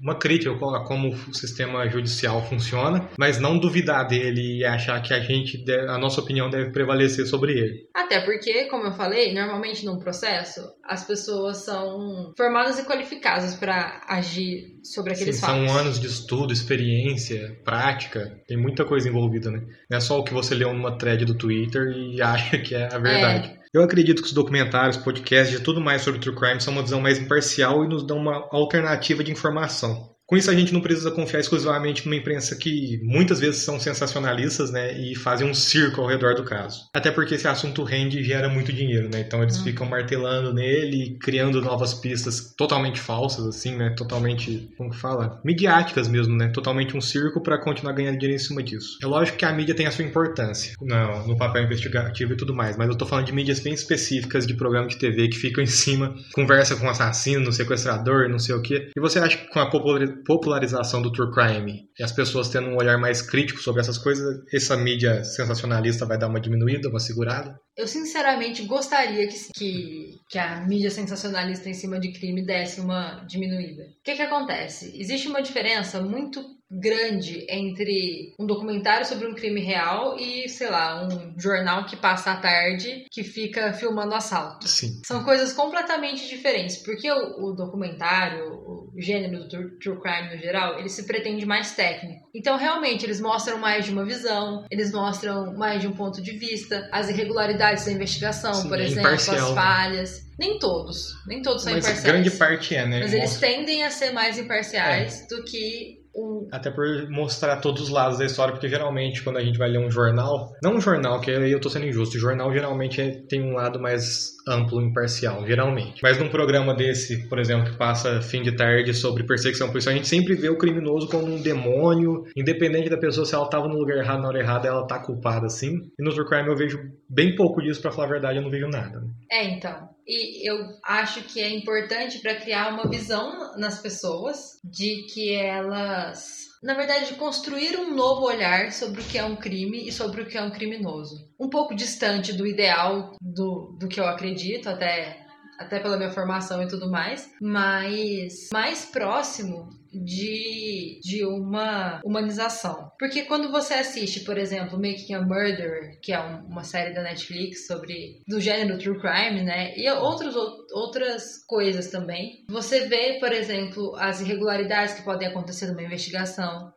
uma 0.02 0.20
crítica 0.20 0.52
a 0.52 0.84
como 0.86 1.10
o 1.10 1.34
sistema 1.34 1.88
judicial 1.88 2.46
funciona, 2.46 3.10
mas 3.18 3.40
não 3.40 3.58
duvidar 3.58 4.06
dele 4.06 4.60
e 4.60 4.66
achar 4.66 5.02
que 5.02 5.14
a 5.14 5.20
gente 5.22 5.64
a 5.88 5.98
nossa 5.98 6.20
opinião 6.20 6.50
deve 6.50 6.72
prevalecer 6.72 7.26
sobre 7.26 7.54
ele. 7.54 7.88
Até 7.96 8.20
porque, 8.20 8.66
como 8.66 8.88
eu 8.88 8.92
falei, 8.92 9.34
normalmente 9.34 9.86
num 9.86 9.98
processo 9.98 10.62
as 10.84 11.06
pessoas 11.06 11.64
são 11.64 12.34
formadas 12.36 12.78
e 12.78 12.84
qualificadas 12.84 13.56
para 13.56 14.02
agir 14.10 14.78
sobre 14.84 15.14
aqueles 15.14 15.38
Sim, 15.38 15.42
fatos. 15.42 15.68
São 15.68 15.78
anos 15.78 16.00
de 16.00 16.08
estudo, 16.08 16.52
experiência, 16.52 17.58
prática, 17.64 18.38
tem 18.46 18.58
muita 18.58 18.84
coisa 18.84 19.08
envolvida, 19.08 19.50
né? 19.50 19.62
Não 19.90 19.98
é 19.98 20.02
só 20.02 20.20
o 20.20 20.24
que 20.26 20.34
você 20.34 20.54
leu 20.54 20.74
numa 20.74 20.98
thread 20.98 21.24
do 21.24 21.38
Twitter 21.38 21.88
e 21.96 22.20
acha 22.22 22.58
que 22.58 22.76
é 22.76 22.94
a 22.94 23.00
verdade. 23.00 23.58
É. 23.58 23.63
Eu 23.74 23.82
acredito 23.84 24.22
que 24.22 24.28
os 24.28 24.34
documentários, 24.34 24.98
podcasts 24.98 25.60
e 25.60 25.64
tudo 25.64 25.82
mais 25.82 26.04
sobre 26.04 26.20
True 26.20 26.36
Crime 26.36 26.62
são 26.62 26.74
uma 26.74 26.84
visão 26.84 27.02
mais 27.02 27.18
imparcial 27.18 27.84
e 27.84 27.88
nos 27.88 28.06
dão 28.06 28.18
uma 28.18 28.48
alternativa 28.52 29.24
de 29.24 29.32
informação. 29.32 30.13
Com 30.34 30.38
isso, 30.38 30.50
a 30.50 30.56
gente 30.56 30.74
não 30.74 30.82
precisa 30.82 31.12
confiar 31.12 31.42
exclusivamente 31.42 32.08
numa 32.08 32.16
imprensa 32.16 32.56
que 32.56 33.00
muitas 33.04 33.40
vezes 33.40 33.62
são 33.62 33.80
sensacionalistas, 33.80 34.72
né, 34.72 34.92
e 35.00 35.14
fazem 35.14 35.48
um 35.48 35.54
circo 35.54 36.02
ao 36.02 36.08
redor 36.08 36.34
do 36.34 36.44
caso. 36.44 36.90
Até 36.92 37.12
porque 37.12 37.36
esse 37.36 37.48
assunto 37.48 37.84
rende 37.84 38.18
e 38.18 38.24
gera 38.24 38.50
muito 38.50 38.74
dinheiro, 38.74 39.08
né? 39.14 39.20
Então 39.20 39.44
eles 39.44 39.60
uhum. 39.60 39.64
ficam 39.64 39.86
martelando 39.86 40.52
nele, 40.52 41.20
criando 41.22 41.62
novas 41.62 41.94
pistas 41.94 42.52
totalmente 42.58 43.00
falsas, 43.00 43.46
assim, 43.46 43.76
né? 43.78 43.92
Totalmente, 43.96 44.74
como 44.76 44.90
que 44.90 44.98
fala? 44.98 45.40
Midiáticas 45.46 46.08
mesmo, 46.08 46.36
né? 46.36 46.48
Totalmente 46.48 46.98
um 46.98 47.02
circo 47.02 47.40
para 47.44 47.60
continuar 47.60 47.94
ganhando 47.94 48.18
dinheiro 48.18 48.42
em 48.42 48.44
cima 48.44 48.64
disso. 48.64 48.98
É 49.04 49.06
lógico 49.06 49.38
que 49.38 49.46
a 49.46 49.54
mídia 49.54 49.76
tem 49.76 49.86
a 49.86 49.92
sua 49.92 50.04
importância 50.04 50.74
no, 50.82 51.28
no 51.28 51.38
papel 51.38 51.66
investigativo 51.66 52.34
e 52.34 52.38
tudo 52.38 52.56
mais, 52.56 52.76
mas 52.76 52.90
eu 52.90 52.98
tô 52.98 53.06
falando 53.06 53.28
de 53.28 53.34
mídias 53.34 53.60
bem 53.60 53.76
específicas 53.76 54.48
de 54.48 54.56
programas 54.56 54.94
de 54.94 54.98
TV 54.98 55.28
que 55.28 55.38
ficam 55.38 55.64
em 55.64 55.68
cima, 55.68 56.16
conversa 56.34 56.76
com 56.76 56.90
assassino, 56.90 57.54
sequestrador, 57.54 58.28
não 58.28 58.40
sei 58.40 58.56
o 58.56 58.64
quê. 58.64 58.90
E 58.98 59.00
você 59.00 59.20
acha 59.20 59.38
que 59.38 59.48
com 59.54 59.60
a 59.60 59.70
popularidade 59.70 60.23
popularização 60.24 61.02
do 61.02 61.12
true 61.12 61.32
crime 61.32 61.90
e 61.98 62.04
as 62.04 62.12
pessoas 62.12 62.50
tendo 62.50 62.70
um 62.70 62.78
olhar 62.78 62.98
mais 62.98 63.22
crítico 63.22 63.60
sobre 63.60 63.82
essas 63.82 63.98
coisas, 63.98 64.44
essa 64.54 64.76
mídia 64.78 65.24
sensacionalista 65.24 66.06
vai 66.06 66.18
dar 66.18 66.28
uma 66.28 66.40
diminuída, 66.40 66.90
uma 66.90 67.00
segurada? 67.00 67.60
Eu 67.76 67.88
sinceramente 67.88 68.64
gostaria 68.64 69.28
que, 69.28 69.36
que, 69.56 70.20
que 70.30 70.38
a 70.38 70.62
mídia 70.66 70.92
sensacionalista 70.92 71.70
em 71.70 71.74
cima 71.74 72.00
de 72.00 72.12
crime 72.12 72.46
desse 72.46 72.80
uma 72.80 73.24
diminuída. 73.28 73.84
O 73.84 74.04
que, 74.04 74.16
que 74.16 74.22
acontece? 74.22 74.92
Existe 75.00 75.28
uma 75.28 75.42
diferença 75.42 76.02
muito 76.02 76.44
grande 76.80 77.46
entre 77.50 78.34
um 78.40 78.46
documentário 78.46 79.06
sobre 79.06 79.28
um 79.28 79.34
crime 79.34 79.62
real 79.62 80.18
e, 80.18 80.50
sei 80.50 80.70
lá, 80.70 81.08
um 81.08 81.40
jornal 81.40 81.86
que 81.86 81.96
passa 81.96 82.32
à 82.32 82.36
tarde 82.38 83.06
que 83.12 83.24
fica 83.24 83.74
filmando 83.74 84.16
assalto. 84.16 84.68
Sim. 84.68 85.02
São 85.06 85.24
coisas 85.24 85.54
completamente 85.54 86.28
diferentes, 86.28 86.78
porque 86.78 87.12
o, 87.12 87.50
o 87.50 87.54
documentário, 87.54 88.46
o 88.46 88.92
gênero 88.98 89.48
do 89.48 89.78
true 89.78 90.00
crime 90.02 90.36
no 90.36 90.42
geral, 90.42 90.80
ele 90.80 90.90
se 90.90 91.06
pretende 91.06 91.46
mais 91.46 91.76
técnico. 91.76 92.28
Então, 92.34 92.58
realmente, 92.58 93.06
eles 93.06 93.22
mostram 93.22 93.58
mais 93.60 93.86
de 93.86 93.92
uma 93.92 94.06
visão, 94.06 94.66
eles 94.72 94.92
mostram 94.92 95.54
mais 95.56 95.82
de 95.82 95.88
um 95.88 95.94
ponto 95.94 96.22
de 96.22 96.32
vista, 96.32 96.90
as 96.92 97.10
irregularidades 97.10 97.86
da 97.86 97.92
investigação, 97.92 98.54
Sim, 98.54 98.70
por 98.70 98.80
é 98.80 98.84
exemplo, 98.84 99.02
imparcial. 99.02 99.50
as 99.50 99.54
falhas. 99.54 100.24
Nem 100.40 100.58
todos, 100.58 101.14
nem 101.28 101.44
todos 101.44 101.62
são 101.64 101.72
Mas 101.72 101.86
imparciais. 101.86 102.12
grande 102.12 102.32
parte 102.32 102.76
é, 102.76 102.88
né? 102.88 103.02
Mas 103.02 103.14
eles 103.14 103.38
tendem 103.38 103.84
a 103.84 103.92
ser 103.92 104.12
mais 104.12 104.40
imparciais 104.40 105.22
é. 105.22 105.28
do 105.28 105.44
que 105.44 106.03
até 106.52 106.70
por 106.70 106.86
mostrar 107.10 107.58
todos 107.58 107.84
os 107.84 107.90
lados 107.90 108.20
da 108.20 108.26
história, 108.26 108.54
porque 108.54 108.68
geralmente 108.68 109.24
quando 109.24 109.38
a 109.38 109.44
gente 109.44 109.58
vai 109.58 109.70
ler 109.70 109.80
um 109.80 109.90
jornal, 109.90 110.52
não 110.62 110.76
um 110.76 110.82
jornal, 110.82 111.20
que 111.20 111.32
aí 111.32 111.52
eu 111.52 111.60
tô 111.60 111.70
sendo 111.70 111.86
injusto, 111.86 112.18
o 112.18 112.20
jornal 112.20 112.52
geralmente 112.54 113.02
é, 113.02 113.12
tem 113.28 113.42
um 113.42 113.54
lado 113.54 113.80
mais 113.80 114.34
amplo, 114.48 114.82
imparcial, 114.82 115.46
geralmente. 115.46 116.02
Mas 116.04 116.20
num 116.20 116.30
programa 116.30 116.76
desse, 116.76 117.28
por 117.30 117.40
exemplo, 117.40 117.72
que 117.72 117.78
passa 117.78 118.22
fim 118.22 118.42
de 118.42 118.56
tarde 118.56 118.94
sobre 118.94 119.26
perseguição 119.26 119.70
policial, 119.70 119.94
a 119.94 119.98
gente 119.98 120.08
sempre 120.08 120.36
vê 120.36 120.50
o 120.50 120.58
criminoso 120.58 121.08
como 121.08 121.26
um 121.26 121.42
demônio, 121.42 122.24
independente 122.36 122.90
da 122.90 122.98
pessoa 122.98 123.26
se 123.26 123.34
ela 123.34 123.50
tava 123.50 123.68
no 123.68 123.78
lugar 123.78 123.98
errado 123.98 124.22
na 124.22 124.28
hora 124.28 124.40
errada, 124.40 124.68
ela 124.68 124.86
tá 124.86 125.00
culpada 125.00 125.46
assim. 125.46 125.72
E 126.00 126.04
no 126.04 126.14
True 126.14 126.28
Crime 126.28 126.50
eu 126.50 126.56
vejo 126.56 126.78
bem 127.10 127.36
pouco 127.36 127.62
disso, 127.62 127.82
para 127.82 127.92
falar 127.92 128.08
a 128.08 128.12
verdade, 128.12 128.38
eu 128.38 128.44
não 128.44 128.52
vejo 128.52 128.68
nada. 128.68 129.00
Né? 129.00 129.08
É, 129.32 129.50
então. 129.50 129.93
E 130.08 130.48
eu 130.50 130.58
acho 130.84 131.24
que 131.24 131.42
é 131.42 131.50
importante 131.50 132.20
para 132.20 132.36
criar 132.36 132.74
uma 132.74 132.90
visão 132.90 133.58
nas 133.58 133.80
pessoas 133.80 134.60
de 134.64 135.04
que 135.14 135.34
elas, 135.34 136.46
na 136.62 136.74
verdade, 136.74 137.16
construir 137.16 137.78
um 137.78 137.96
novo 137.96 138.26
olhar 138.26 138.72
sobre 138.72 139.02
o 139.02 139.06
que 139.06 139.18
é 139.18 139.24
um 139.24 139.36
crime 139.36 139.88
e 139.88 139.92
sobre 139.92 140.22
o 140.22 140.26
que 140.26 140.38
é 140.38 140.42
um 140.42 140.52
criminoso. 140.52 141.16
Um 141.40 141.50
pouco 141.50 141.74
distante 141.74 142.34
do 142.34 142.46
ideal 142.46 143.16
do, 143.22 143.78
do 143.80 143.88
que 143.88 144.00
eu 144.00 144.06
acredito, 144.06 144.68
até 144.68 145.23
até 145.64 145.80
pela 145.80 145.98
minha 145.98 146.12
formação 146.12 146.62
e 146.62 146.68
tudo 146.68 146.90
mais, 146.90 147.32
mas 147.42 148.50
mais 148.52 148.86
próximo 148.86 149.70
de, 149.92 151.00
de 151.04 151.24
uma 151.26 152.02
humanização. 152.04 152.92
Porque 152.98 153.24
quando 153.24 153.52
você 153.52 153.76
assiste, 153.76 154.22
por 154.22 154.38
exemplo, 154.38 154.80
Making 154.80 155.14
a 155.14 155.22
Murderer, 155.22 156.00
que 156.02 156.12
é 156.12 156.20
um, 156.20 156.46
uma 156.48 156.64
série 156.64 156.94
da 156.94 157.04
Netflix 157.04 157.68
sobre 157.68 158.22
do 158.28 158.40
gênero 158.40 158.78
true 158.80 159.00
crime, 159.00 159.44
né, 159.44 159.74
e 159.78 159.90
outros, 159.92 160.36
outras 160.74 161.44
coisas 161.46 161.92
também, 161.92 162.44
você 162.50 162.88
vê, 162.88 163.20
por 163.20 163.32
exemplo, 163.32 163.96
as 163.98 164.22
irregularidades 164.22 164.96
que 164.96 165.04
podem 165.04 165.28
acontecer 165.28 165.68
numa 165.68 165.84
investigação, 165.84 166.72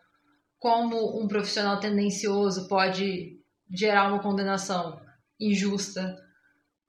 como 0.59 1.23
um 1.23 1.27
profissional 1.27 1.81
tendencioso 1.81 2.69
pode 2.69 3.37
gerar 3.71 4.09
uma 4.09 4.23
condenação 4.23 5.01
injusta 5.41 6.17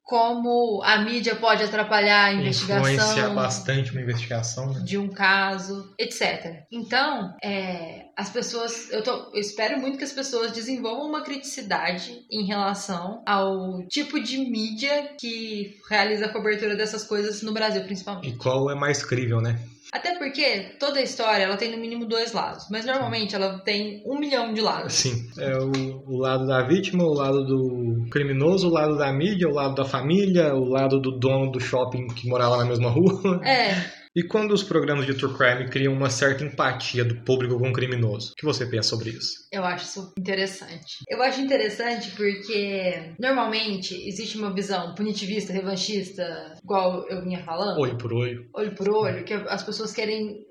como 0.07 0.81
a 0.83 0.99
mídia 0.99 1.35
pode 1.35 1.61
atrapalhar 1.63 2.27
a 2.27 2.33
investigação. 2.33 2.89
Influenciar 2.89 3.29
bastante 3.31 3.91
uma 3.91 4.01
investigação. 4.01 4.73
Né? 4.73 4.79
De 4.85 4.97
um 4.97 5.09
caso, 5.09 5.93
etc. 5.99 6.63
Então, 6.71 7.35
é, 7.43 8.05
as 8.15 8.29
pessoas. 8.29 8.89
Eu, 8.89 9.03
tô, 9.03 9.11
eu 9.33 9.39
espero 9.41 9.77
muito 9.81 9.97
que 9.97 10.05
as 10.05 10.13
pessoas 10.13 10.53
desenvolvam 10.53 11.09
uma 11.09 11.23
criticidade 11.23 12.25
em 12.31 12.45
relação 12.45 13.21
ao 13.27 13.85
tipo 13.89 14.17
de 14.17 14.37
mídia 14.37 15.13
que 15.19 15.75
realiza 15.89 16.27
a 16.27 16.29
cobertura 16.29 16.77
dessas 16.77 17.03
coisas 17.03 17.41
no 17.41 17.51
Brasil, 17.51 17.83
principalmente. 17.83 18.29
E 18.29 18.37
qual 18.37 18.71
é 18.71 18.75
mais 18.75 19.03
crível, 19.03 19.41
né? 19.41 19.59
Até 19.91 20.17
porque 20.17 20.75
toda 20.79 20.99
a 20.99 21.03
história 21.03 21.43
ela 21.43 21.57
tem 21.57 21.71
no 21.71 21.77
mínimo 21.77 22.05
dois 22.05 22.33
lados, 22.33 22.67
mas 22.69 22.85
normalmente 22.85 23.35
ela 23.35 23.59
tem 23.59 24.03
um 24.05 24.19
milhão 24.19 24.53
de 24.53 24.61
lados. 24.61 24.93
Sim, 24.93 25.29
é 25.37 25.57
o, 25.57 26.03
o 26.05 26.17
lado 26.17 26.45
da 26.45 26.63
vítima, 26.63 27.03
o 27.03 27.13
lado 27.13 27.45
do 27.45 28.05
criminoso, 28.09 28.67
o 28.67 28.73
lado 28.73 28.97
da 28.97 29.11
mídia, 29.13 29.47
o 29.47 29.53
lado 29.53 29.75
da 29.75 29.85
família, 29.85 30.53
o 30.53 30.65
lado 30.65 30.99
do 30.99 31.17
dono 31.17 31.51
do 31.51 31.59
shopping 31.59 32.07
que 32.07 32.27
morava 32.27 32.57
na 32.57 32.65
mesma 32.65 32.89
rua. 32.89 33.41
É. 33.45 33.97
E 34.17 34.23
quando 34.23 34.51
os 34.51 34.63
programas 34.63 35.05
de 35.05 35.13
true 35.13 35.31
crime 35.31 35.69
criam 35.69 35.93
uma 35.93 36.09
certa 36.09 36.43
empatia 36.43 37.05
do 37.05 37.21
público 37.21 37.59
com 37.59 37.69
o 37.69 37.71
criminoso? 37.71 38.31
O 38.31 38.35
que 38.35 38.45
você 38.45 38.65
pensa 38.65 38.89
sobre 38.89 39.11
isso? 39.11 39.47
Eu 39.51 39.63
acho 39.63 39.85
isso 39.85 40.13
interessante. 40.17 41.03
Eu 41.07 41.21
acho 41.21 41.39
interessante 41.39 42.09
porque 42.15 43.13
normalmente 43.19 43.93
existe 44.09 44.35
uma 44.35 44.51
visão 44.51 44.95
punitivista, 44.95 45.53
revanchista, 45.53 46.55
igual 46.63 47.07
eu 47.07 47.21
vinha 47.21 47.43
falando. 47.43 47.79
Olho 47.79 47.95
por 47.95 48.11
olho. 48.11 48.49
Olho 48.55 48.73
por 48.73 48.89
olho, 48.89 49.23
que 49.23 49.35
as 49.35 49.61
pessoas 49.61 49.93
querem 49.93 50.43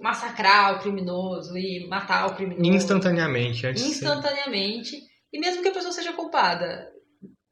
massacrar 0.00 0.76
o 0.76 0.78
criminoso 0.80 1.58
e 1.58 1.88
matar 1.88 2.28
o 2.28 2.36
criminoso. 2.36 2.70
Instantaneamente. 2.70 3.66
Antes 3.66 3.82
Instantaneamente. 3.82 4.92
De... 4.92 5.02
E 5.32 5.40
mesmo 5.40 5.60
que 5.60 5.68
a 5.68 5.74
pessoa 5.74 5.90
seja 5.90 6.12
culpada. 6.12 6.88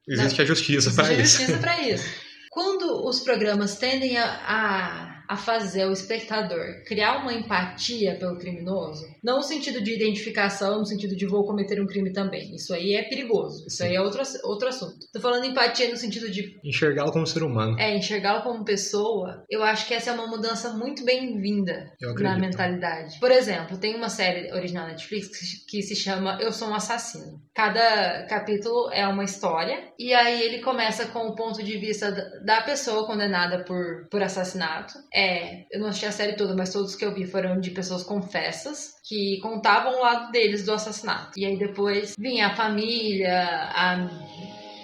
Existe 0.07 0.37
né? 0.37 0.43
a 0.45 0.47
justiça 0.47 0.91
para 0.95 1.11
isso. 1.11 1.21
Existe 1.21 1.35
a 1.35 1.45
justiça 1.45 1.59
para 1.59 1.81
isso. 1.81 2.05
Quando 2.51 3.05
os 3.05 3.19
programas 3.19 3.77
tendem 3.77 4.17
a, 4.17 4.23
a 4.25 5.16
a 5.27 5.35
fazer 5.35 5.85
o 5.85 5.91
espectador 5.91 6.83
criar 6.85 7.17
uma 7.17 7.33
empatia 7.33 8.15
pelo 8.15 8.37
criminoso, 8.37 9.05
não 9.23 9.37
no 9.37 9.43
sentido 9.43 9.81
de 9.81 9.93
identificação, 9.93 10.79
no 10.79 10.85
sentido 10.85 11.15
de 11.15 11.25
vou 11.25 11.45
cometer 11.45 11.81
um 11.81 11.85
crime 11.85 12.11
também. 12.11 12.55
Isso 12.55 12.73
aí 12.73 12.95
é 12.95 13.03
perigoso. 13.03 13.65
Isso 13.67 13.83
aí 13.83 13.95
é 13.95 14.01
outro, 14.01 14.21
outro 14.43 14.67
assunto. 14.67 14.97
Tô 15.13 15.19
falando 15.19 15.45
empatia 15.45 15.89
no 15.89 15.97
sentido 15.97 16.29
de. 16.29 16.57
Enxergá-lo 16.63 17.11
como 17.11 17.27
ser 17.27 17.43
humano. 17.43 17.79
É, 17.79 17.95
enxergá-lo 17.95 18.43
como 18.43 18.65
pessoa. 18.65 19.43
Eu 19.49 19.63
acho 19.63 19.87
que 19.87 19.93
essa 19.93 20.09
é 20.09 20.13
uma 20.13 20.27
mudança 20.27 20.73
muito 20.73 21.03
bem-vinda 21.03 21.91
na 22.19 22.37
mentalidade. 22.37 23.19
Por 23.19 23.31
exemplo, 23.31 23.77
tem 23.77 23.95
uma 23.95 24.09
série 24.09 24.51
original 24.53 24.85
na 24.85 24.91
Netflix 24.91 25.29
que 25.67 25.81
se 25.81 25.95
chama 25.95 26.37
Eu 26.41 26.51
Sou 26.51 26.69
um 26.69 26.75
Assassino. 26.75 27.41
Cada 27.53 28.25
capítulo 28.27 28.91
é 28.91 29.07
uma 29.07 29.23
história, 29.23 29.91
e 29.97 30.13
aí 30.13 30.41
ele 30.43 30.61
começa 30.61 31.07
com 31.07 31.27
o 31.27 31.35
ponto 31.35 31.63
de 31.63 31.77
vista 31.77 32.11
da 32.45 32.61
pessoa 32.61 33.05
condenada 33.05 33.63
por, 33.63 34.07
por 34.09 34.21
assassinato. 34.21 34.93
É, 35.17 35.65
eu 35.71 35.79
não 35.79 35.87
assisti 35.87 36.05
a 36.05 36.11
série 36.11 36.35
toda, 36.35 36.55
mas 36.55 36.71
todos 36.71 36.95
que 36.95 37.03
eu 37.03 37.11
vi 37.11 37.25
foram 37.25 37.59
de 37.59 37.71
pessoas 37.71 38.03
confessas 38.03 38.91
que 39.03 39.39
contavam 39.41 39.97
o 39.97 40.01
lado 40.01 40.31
deles 40.31 40.63
do 40.63 40.71
assassinato. 40.71 41.31
E 41.39 41.43
aí 41.43 41.57
depois 41.57 42.13
vinha 42.19 42.47
a 42.47 42.55
família, 42.55 43.43
a 43.73 44.07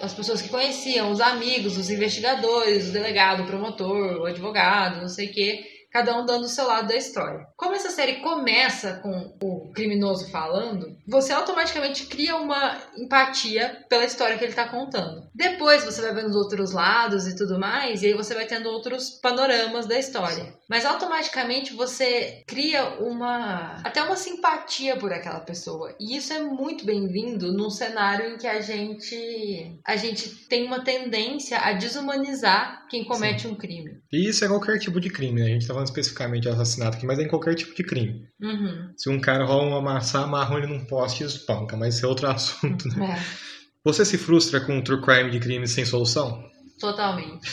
as 0.00 0.12
pessoas 0.12 0.42
que 0.42 0.48
conheciam, 0.48 1.10
os 1.10 1.20
amigos, 1.20 1.78
os 1.78 1.88
investigadores, 1.88 2.88
o 2.88 2.92
delegado, 2.92 3.42
o 3.42 3.46
promotor, 3.46 4.20
o 4.20 4.26
advogado, 4.26 5.00
não 5.00 5.08
sei 5.08 5.28
o 5.28 5.32
quê, 5.32 5.64
cada 5.94 6.20
um 6.20 6.26
dando 6.26 6.42
o 6.42 6.48
seu 6.48 6.66
lado 6.66 6.88
da 6.88 6.96
história. 6.96 7.46
Como 7.56 7.76
essa 7.76 7.88
série 7.88 8.16
começa 8.16 8.94
com 8.94 9.36
o 9.40 9.70
criminoso 9.72 10.28
falando, 10.28 10.98
você 11.06 11.32
automaticamente 11.32 12.06
cria 12.06 12.34
uma 12.34 12.76
empatia 12.98 13.84
pela 13.88 14.04
história 14.04 14.36
que 14.36 14.42
ele 14.42 14.50
está 14.50 14.68
contando. 14.68 15.22
Depois 15.32 15.84
você 15.84 16.02
vai 16.02 16.12
vendo 16.12 16.30
os 16.30 16.34
outros 16.34 16.72
lados 16.72 17.28
e 17.28 17.36
tudo 17.36 17.60
mais, 17.60 18.02
e 18.02 18.06
aí 18.06 18.14
você 18.14 18.34
vai 18.34 18.44
tendo 18.44 18.68
outros 18.68 19.10
panoramas 19.22 19.86
da 19.86 19.96
história. 19.96 20.52
Mas 20.68 20.84
automaticamente 20.84 21.74
você 21.74 22.42
cria 22.44 23.00
uma 23.00 23.76
até 23.84 24.02
uma 24.02 24.16
simpatia 24.16 24.96
por 24.96 25.12
aquela 25.12 25.40
pessoa. 25.40 25.94
E 26.00 26.16
isso 26.16 26.32
é 26.32 26.40
muito 26.40 26.84
bem-vindo 26.84 27.52
num 27.52 27.70
cenário 27.70 28.34
em 28.34 28.36
que 28.36 28.48
a 28.48 28.60
gente 28.60 29.78
a 29.86 29.94
gente 29.94 30.28
tem 30.48 30.66
uma 30.66 30.82
tendência 30.82 31.58
a 31.58 31.72
desumanizar 31.72 32.84
quem 32.88 33.04
comete 33.04 33.42
Sim. 33.42 33.48
um 33.48 33.54
crime. 33.54 34.00
E 34.12 34.28
isso 34.28 34.44
é 34.44 34.48
qualquer 34.48 34.78
tipo 34.78 35.00
de 35.00 35.10
crime, 35.10 35.40
né? 35.40 35.46
A 35.46 35.50
gente 35.50 35.66
tá 35.66 35.74
falando 35.74 35.83
especificamente 35.84 36.42
de 36.42 36.48
assassinato 36.48 36.96
aqui, 36.96 37.06
mas 37.06 37.18
é 37.18 37.22
em 37.22 37.28
qualquer 37.28 37.54
tipo 37.54 37.74
de 37.74 37.82
crime. 37.82 38.26
Uhum. 38.40 38.92
Se 38.96 39.10
um 39.10 39.20
cara 39.20 39.44
rola 39.44 39.68
uma 39.68 39.80
maçã, 39.80 40.22
amarra 40.22 40.56
ele 40.56 40.66
num 40.66 40.84
poste 40.84 41.22
e 41.22 41.26
espanca, 41.26 41.76
mas 41.76 41.96
isso 41.96 42.06
é 42.06 42.08
outro 42.08 42.26
assunto, 42.30 42.88
né? 42.88 43.16
É. 43.18 43.44
Você 43.84 44.04
se 44.04 44.16
frustra 44.16 44.60
com 44.60 44.78
um 44.78 44.82
true 44.82 45.02
crime 45.02 45.30
de 45.30 45.38
crimes 45.38 45.70
sem 45.70 45.84
solução? 45.84 46.42
Totalmente. 46.80 47.48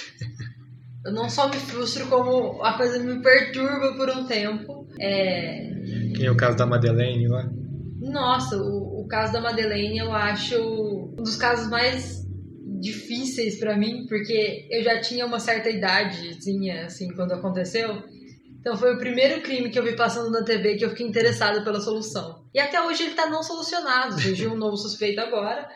Eu 1.05 1.13
não 1.13 1.29
só 1.29 1.49
me 1.49 1.57
frustro, 1.57 2.07
como 2.07 2.63
a 2.63 2.77
coisa 2.77 2.99
me 2.99 3.21
perturba 3.21 3.95
por 3.97 4.09
um 4.09 4.25
tempo. 4.25 4.87
É... 4.99 5.71
É 6.21 6.31
o 6.31 6.37
caso 6.37 6.57
da 6.57 6.65
Madeleine 6.65 7.27
lá? 7.27 7.49
Nossa, 7.99 8.55
o, 8.57 9.01
o 9.01 9.07
caso 9.07 9.33
da 9.33 9.41
Madeleine 9.41 9.97
eu 9.97 10.13
acho 10.13 10.55
um 10.57 11.23
dos 11.23 11.35
casos 11.35 11.69
mais 11.69 12.21
difíceis 12.79 13.59
para 13.59 13.77
mim, 13.77 14.05
porque 14.07 14.67
eu 14.71 14.83
já 14.83 14.99
tinha 14.99 15.25
uma 15.25 15.39
certa 15.39 15.69
idadezinha, 15.69 16.85
assim, 16.85 17.13
quando 17.13 17.33
aconteceu. 17.33 18.03
Então 18.61 18.77
foi 18.77 18.93
o 18.93 18.99
primeiro 18.99 19.41
crime 19.41 19.71
que 19.71 19.77
eu 19.77 19.83
vi 19.83 19.95
passando 19.95 20.29
na 20.29 20.43
TV 20.43 20.75
que 20.75 20.85
eu 20.85 20.91
fiquei 20.91 21.05
interessada 21.05 21.63
pela 21.63 21.81
solução. 21.81 22.45
E 22.53 22.59
até 22.59 22.79
hoje 22.81 23.03
ele 23.03 23.15
tá 23.15 23.27
não 23.27 23.41
solucionado, 23.41 24.21
surgiu 24.21 24.53
um 24.53 24.57
novo 24.57 24.77
suspeito 24.77 25.19
agora, 25.19 25.67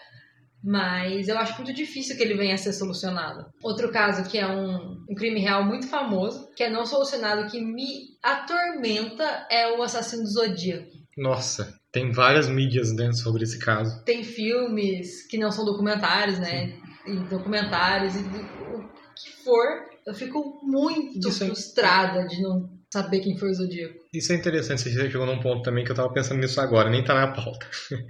mas 0.63 1.27
eu 1.27 1.37
acho 1.37 1.55
muito 1.57 1.73
difícil 1.73 2.15
que 2.15 2.21
ele 2.21 2.35
venha 2.35 2.53
a 2.53 2.57
ser 2.57 2.73
solucionado. 2.73 3.45
Outro 3.63 3.91
caso 3.91 4.29
que 4.29 4.37
é 4.37 4.47
um, 4.47 5.03
um 5.09 5.15
crime 5.15 5.39
real 5.39 5.65
muito 5.65 5.87
famoso, 5.87 6.47
que 6.55 6.63
é 6.63 6.69
não 6.69 6.85
solucionado, 6.85 7.49
que 7.49 7.59
me 7.59 8.17
atormenta, 8.21 9.47
é 9.49 9.75
o 9.75 9.81
assassino 9.81 10.21
do 10.21 10.29
Zodíaco. 10.29 10.91
Nossa, 11.17 11.73
tem 11.91 12.11
várias 12.11 12.47
mídias 12.47 12.93
né, 12.93 13.11
sobre 13.13 13.43
esse 13.43 13.57
caso. 13.57 14.03
Tem 14.03 14.23
filmes 14.23 15.25
que 15.27 15.39
não 15.39 15.49
são 15.49 15.65
documentários, 15.65 16.37
né? 16.37 16.77
E 17.07 17.17
documentários 17.29 18.15
e 18.15 18.19
o 18.19 18.89
que 19.15 19.43
for, 19.43 19.85
eu 20.05 20.13
fico 20.13 20.59
muito 20.63 21.29
Isso 21.29 21.43
é 21.43 21.47
frustrada 21.47 22.21
é... 22.21 22.25
de 22.25 22.41
não 22.41 22.74
saber 22.95 23.19
quem 23.19 23.37
foi 23.37 23.49
o 23.49 23.53
Zodíaco. 23.53 23.95
Isso 24.13 24.31
é 24.31 24.35
interessante, 24.35 24.81
você 24.81 25.09
chegou 25.11 25.25
num 25.25 25.39
ponto 25.39 25.63
também 25.63 25.83
que 25.83 25.91
eu 25.91 25.95
tava 25.95 26.13
pensando 26.13 26.39
nisso 26.39 26.61
agora, 26.61 26.89
nem 26.89 27.03
tá 27.03 27.13
na 27.13 27.33
pauta. 27.33 27.67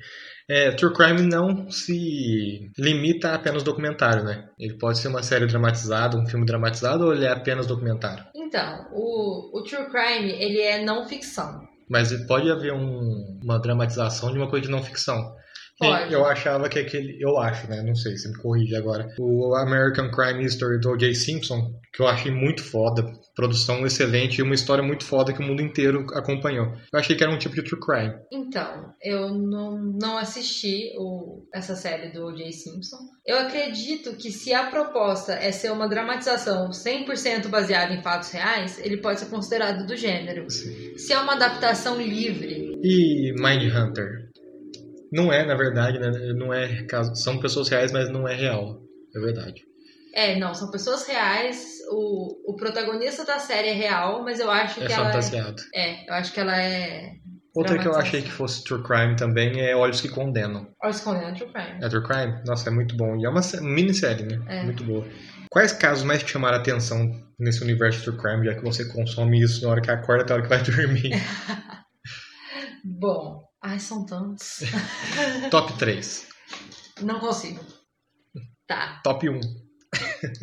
É, 0.47 0.69
True 0.73 0.93
Crime 0.93 1.23
não 1.23 1.71
se 1.71 2.71
limita 2.77 3.29
a 3.29 3.33
apenas 3.33 3.63
documentário, 3.63 4.23
né? 4.23 4.47
Ele 4.59 4.77
pode 4.77 4.99
ser 4.99 5.07
uma 5.07 5.23
série 5.23 5.47
dramatizada, 5.47 6.15
um 6.15 6.27
filme 6.27 6.45
dramatizado, 6.45 7.05
ou 7.05 7.15
ele 7.15 7.25
é 7.25 7.31
apenas 7.31 7.65
documentário? 7.65 8.23
Então, 8.35 8.85
o, 8.93 9.57
o 9.57 9.63
True 9.63 9.89
Crime, 9.89 10.31
ele 10.33 10.61
é 10.61 10.85
não 10.85 11.03
ficção. 11.09 11.67
Mas 11.89 12.13
pode 12.27 12.51
haver 12.51 12.73
um, 12.73 13.39
uma 13.41 13.59
dramatização 13.59 14.31
de 14.31 14.37
uma 14.37 14.47
coisa 14.47 14.67
de 14.67 14.71
não 14.71 14.83
ficção. 14.83 15.35
Pode. 15.77 16.13
Eu 16.13 16.25
achava 16.25 16.69
que 16.69 16.79
aquele. 16.79 17.17
Eu 17.19 17.37
acho, 17.37 17.69
né? 17.69 17.81
Não 17.81 17.95
sei, 17.95 18.17
você 18.17 18.29
me 18.29 18.37
corrige 18.37 18.75
agora. 18.75 19.13
O 19.19 19.53
American 19.55 20.09
Crime 20.09 20.45
History 20.45 20.79
do 20.79 20.91
O.J. 20.91 21.13
Simpson, 21.13 21.73
que 21.93 22.01
eu 22.01 22.07
achei 22.07 22.31
muito 22.31 22.63
foda. 22.63 23.05
Produção 23.35 23.85
excelente 23.85 24.37
e 24.37 24.41
uma 24.41 24.55
história 24.55 24.81
muito 24.81 25.03
foda 25.03 25.33
que 25.33 25.41
o 25.41 25.45
mundo 25.45 25.61
inteiro 25.61 26.05
acompanhou. 26.13 26.67
Eu 26.93 26.99
achei 26.99 27.17
que 27.17 27.23
era 27.23 27.33
um 27.33 27.37
tipo 27.37 27.53
de 27.55 27.63
true 27.63 27.81
crime. 27.81 28.13
Então, 28.31 28.93
eu 29.01 29.33
não, 29.33 29.77
não 29.77 30.17
assisti 30.17 30.93
o, 30.97 31.45
essa 31.53 31.75
série 31.75 32.13
do 32.13 32.27
O.J. 32.27 32.49
Simpson. 32.53 32.97
Eu 33.25 33.37
acredito 33.39 34.15
que 34.15 34.31
se 34.31 34.53
a 34.53 34.69
proposta 34.69 35.33
é 35.33 35.51
ser 35.51 35.73
uma 35.73 35.89
dramatização 35.89 36.69
100% 36.69 37.49
baseada 37.49 37.93
em 37.93 38.01
fatos 38.01 38.31
reais, 38.31 38.79
ele 38.79 39.01
pode 39.01 39.19
ser 39.19 39.25
considerado 39.25 39.85
do 39.85 39.97
gênero. 39.97 40.49
Sim. 40.49 40.97
Se 40.97 41.11
é 41.11 41.19
uma 41.19 41.33
adaptação 41.33 42.01
livre. 42.01 42.79
E 42.81 43.33
Mindhunter? 43.37 44.24
Não 45.11 45.31
é, 45.31 45.45
na 45.45 45.55
verdade, 45.55 45.99
né? 45.99 46.09
Não 46.33 46.53
é 46.53 46.83
caso. 46.83 47.15
São 47.15 47.39
pessoas 47.39 47.69
reais, 47.69 47.91
mas 47.91 48.09
não 48.09 48.27
é 48.27 48.35
real. 48.35 48.81
É 49.15 49.19
verdade. 49.19 49.63
É, 50.13 50.39
não, 50.39 50.53
são 50.53 50.71
pessoas 50.71 51.05
reais. 51.05 51.75
O, 51.91 52.53
o 52.53 52.55
protagonista 52.55 53.25
da 53.25 53.37
série 53.37 53.69
é 53.69 53.73
real, 53.73 54.23
mas 54.23 54.39
eu 54.39 54.49
acho 54.49 54.81
é 54.81 54.87
que 54.87 54.93
fantasiado. 54.93 55.61
ela. 55.61 55.85
É, 55.85 55.89
é, 55.89 56.09
eu 56.09 56.13
acho 56.13 56.33
que 56.33 56.39
ela 56.39 56.57
é. 56.57 57.11
Outra 57.53 57.77
que 57.77 57.87
eu 57.87 57.95
achei 57.95 58.21
que 58.21 58.31
fosse 58.31 58.63
True 58.65 58.83
Crime 58.83 59.15
também 59.15 59.61
é 59.61 59.75
Olhos 59.75 60.01
que 60.01 60.09
Condenam. 60.09 60.67
Olhos 60.83 60.99
que 60.99 61.05
Condenam 61.05 61.29
é 61.29 61.33
True 61.33 61.53
Crime. 61.53 61.79
É 61.81 61.89
True 61.89 62.03
Crime? 62.03 62.43
Nossa, 62.45 62.69
é 62.69 62.71
muito 62.71 62.97
bom. 62.97 63.15
E 63.17 63.25
é 63.25 63.29
uma 63.29 63.41
minissérie, 63.61 64.25
né? 64.25 64.41
É. 64.47 64.63
Muito 64.63 64.83
boa. 64.83 65.05
Quais 65.49 65.71
casos 65.71 66.03
mais 66.03 66.21
te 66.21 66.31
chamaram 66.31 66.57
a 66.57 66.59
atenção 66.59 67.09
nesse 67.39 67.63
universo 67.63 67.99
de 67.99 68.05
True 68.05 68.17
Crime, 68.17 68.45
já 68.45 68.55
que 68.55 68.61
você 68.61 68.85
consome 68.85 69.41
isso 69.41 69.63
na 69.63 69.71
hora 69.71 69.81
que 69.81 69.91
acorda 69.91 70.23
até 70.23 70.33
a 70.33 70.35
hora 70.35 70.43
que 70.43 70.49
vai 70.49 70.63
dormir? 70.63 71.11
bom, 72.83 73.41
Ai, 73.67 73.79
são 73.79 74.05
tantos. 74.05 74.59
Top 75.49 75.75
3. 75.79 76.27
Não 77.01 77.19
consigo. 77.19 77.59
Tá. 78.67 79.01
Top 79.03 79.27
1. 79.27 79.39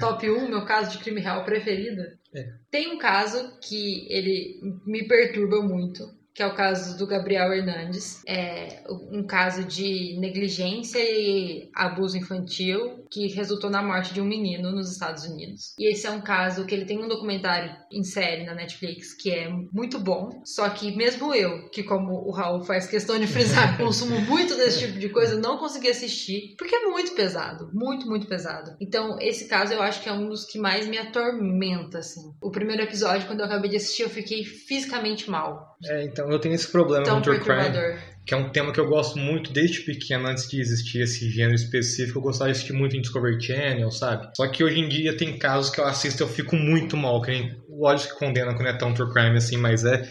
Top 0.00 0.28
1, 0.28 0.48
meu 0.48 0.64
caso 0.64 0.90
de 0.90 1.04
crime 1.04 1.20
real 1.20 1.44
preferido. 1.44 2.02
É. 2.34 2.48
Tem 2.68 2.92
um 2.92 2.98
caso 2.98 3.60
que 3.60 4.12
ele 4.12 4.60
me 4.84 5.06
perturba 5.06 5.62
muito, 5.62 6.02
que 6.34 6.42
é 6.42 6.46
o 6.46 6.54
caso 6.54 6.96
do 6.96 7.06
Gabriel 7.06 7.52
Hernandes. 7.52 8.22
É 8.26 8.82
um 9.10 9.24
caso 9.26 9.64
de 9.64 10.16
negligência 10.18 10.98
e 10.98 11.70
abuso 11.74 12.16
infantil 12.16 13.06
que 13.10 13.28
resultou 13.28 13.70
na 13.70 13.82
morte 13.82 14.14
de 14.14 14.20
um 14.20 14.24
menino 14.24 14.72
nos 14.72 14.90
Estados 14.90 15.24
Unidos. 15.24 15.74
E 15.78 15.90
esse 15.90 16.06
é 16.06 16.10
um 16.10 16.20
caso 16.20 16.64
que 16.64 16.74
ele 16.74 16.86
tem 16.86 17.02
um 17.02 17.08
documentário 17.08 17.74
em 17.90 18.02
série 18.02 18.44
na 18.44 18.54
Netflix 18.54 19.12
que 19.14 19.30
é 19.30 19.48
muito 19.72 19.98
bom, 19.98 20.42
só 20.44 20.68
que 20.70 20.96
mesmo 20.96 21.34
eu, 21.34 21.68
que 21.70 21.82
como 21.82 22.12
o 22.12 22.30
Raul 22.30 22.62
faz 22.62 22.86
questão 22.86 23.18
de 23.18 23.26
frisar, 23.26 23.76
consumo 23.78 24.20
muito 24.22 24.56
desse 24.56 24.86
tipo 24.86 24.98
de 24.98 25.08
coisa, 25.10 25.38
não 25.38 25.58
consegui 25.58 25.90
assistir, 25.90 26.54
porque 26.56 26.74
é 26.74 26.86
muito 26.86 27.12
pesado, 27.14 27.70
muito, 27.72 28.06
muito 28.06 28.26
pesado. 28.26 28.74
Então, 28.80 29.18
esse 29.20 29.46
caso 29.46 29.72
eu 29.72 29.82
acho 29.82 30.02
que 30.02 30.08
é 30.08 30.12
um 30.12 30.28
dos 30.28 30.44
que 30.44 30.58
mais 30.58 30.86
me 30.86 30.98
atormenta, 30.98 31.98
assim. 31.98 32.32
O 32.40 32.50
primeiro 32.50 32.82
episódio, 32.82 33.26
quando 33.26 33.40
eu 33.40 33.46
acabei 33.46 33.70
de 33.70 33.76
assistir, 33.76 34.02
eu 34.02 34.10
fiquei 34.10 34.44
fisicamente 34.44 35.30
mal. 35.30 35.71
É, 35.86 36.04
então 36.04 36.30
eu 36.30 36.38
tenho 36.38 36.54
esse 36.54 36.70
problema 36.70 37.04
Tão 37.04 37.16
com 37.16 37.22
True 37.22 37.40
Crime 37.40 38.12
que 38.24 38.34
é 38.34 38.36
um 38.36 38.50
tema 38.50 38.72
que 38.72 38.78
eu 38.78 38.86
gosto 38.86 39.18
muito 39.18 39.52
desde 39.52 39.80
pequeno, 39.80 40.28
antes 40.28 40.48
de 40.48 40.60
existir 40.60 41.02
esse 41.02 41.28
gênero 41.28 41.54
específico. 41.54 42.18
Eu 42.18 42.22
gostava 42.22 42.50
de 42.50 42.56
assistir 42.56 42.72
muito 42.72 42.96
em 42.96 43.00
Discovery 43.00 43.42
Channel, 43.42 43.90
sabe? 43.90 44.30
Só 44.36 44.46
que 44.46 44.62
hoje 44.62 44.78
em 44.78 44.88
dia 44.88 45.16
tem 45.16 45.36
casos 45.36 45.70
que 45.70 45.80
eu 45.80 45.86
assisto 45.86 46.22
e 46.22 46.24
eu 46.24 46.28
fico 46.28 46.54
muito 46.54 46.96
mal, 46.96 47.20
que 47.20 47.32
nem 47.32 47.56
o 47.68 47.84
Olhos 47.84 48.06
que 48.06 48.16
Condena, 48.16 48.54
quando 48.54 48.68
é 48.68 48.78
tão 48.78 48.94
true 48.94 49.12
crime 49.12 49.36
assim, 49.36 49.56
mas 49.56 49.84
é. 49.84 50.08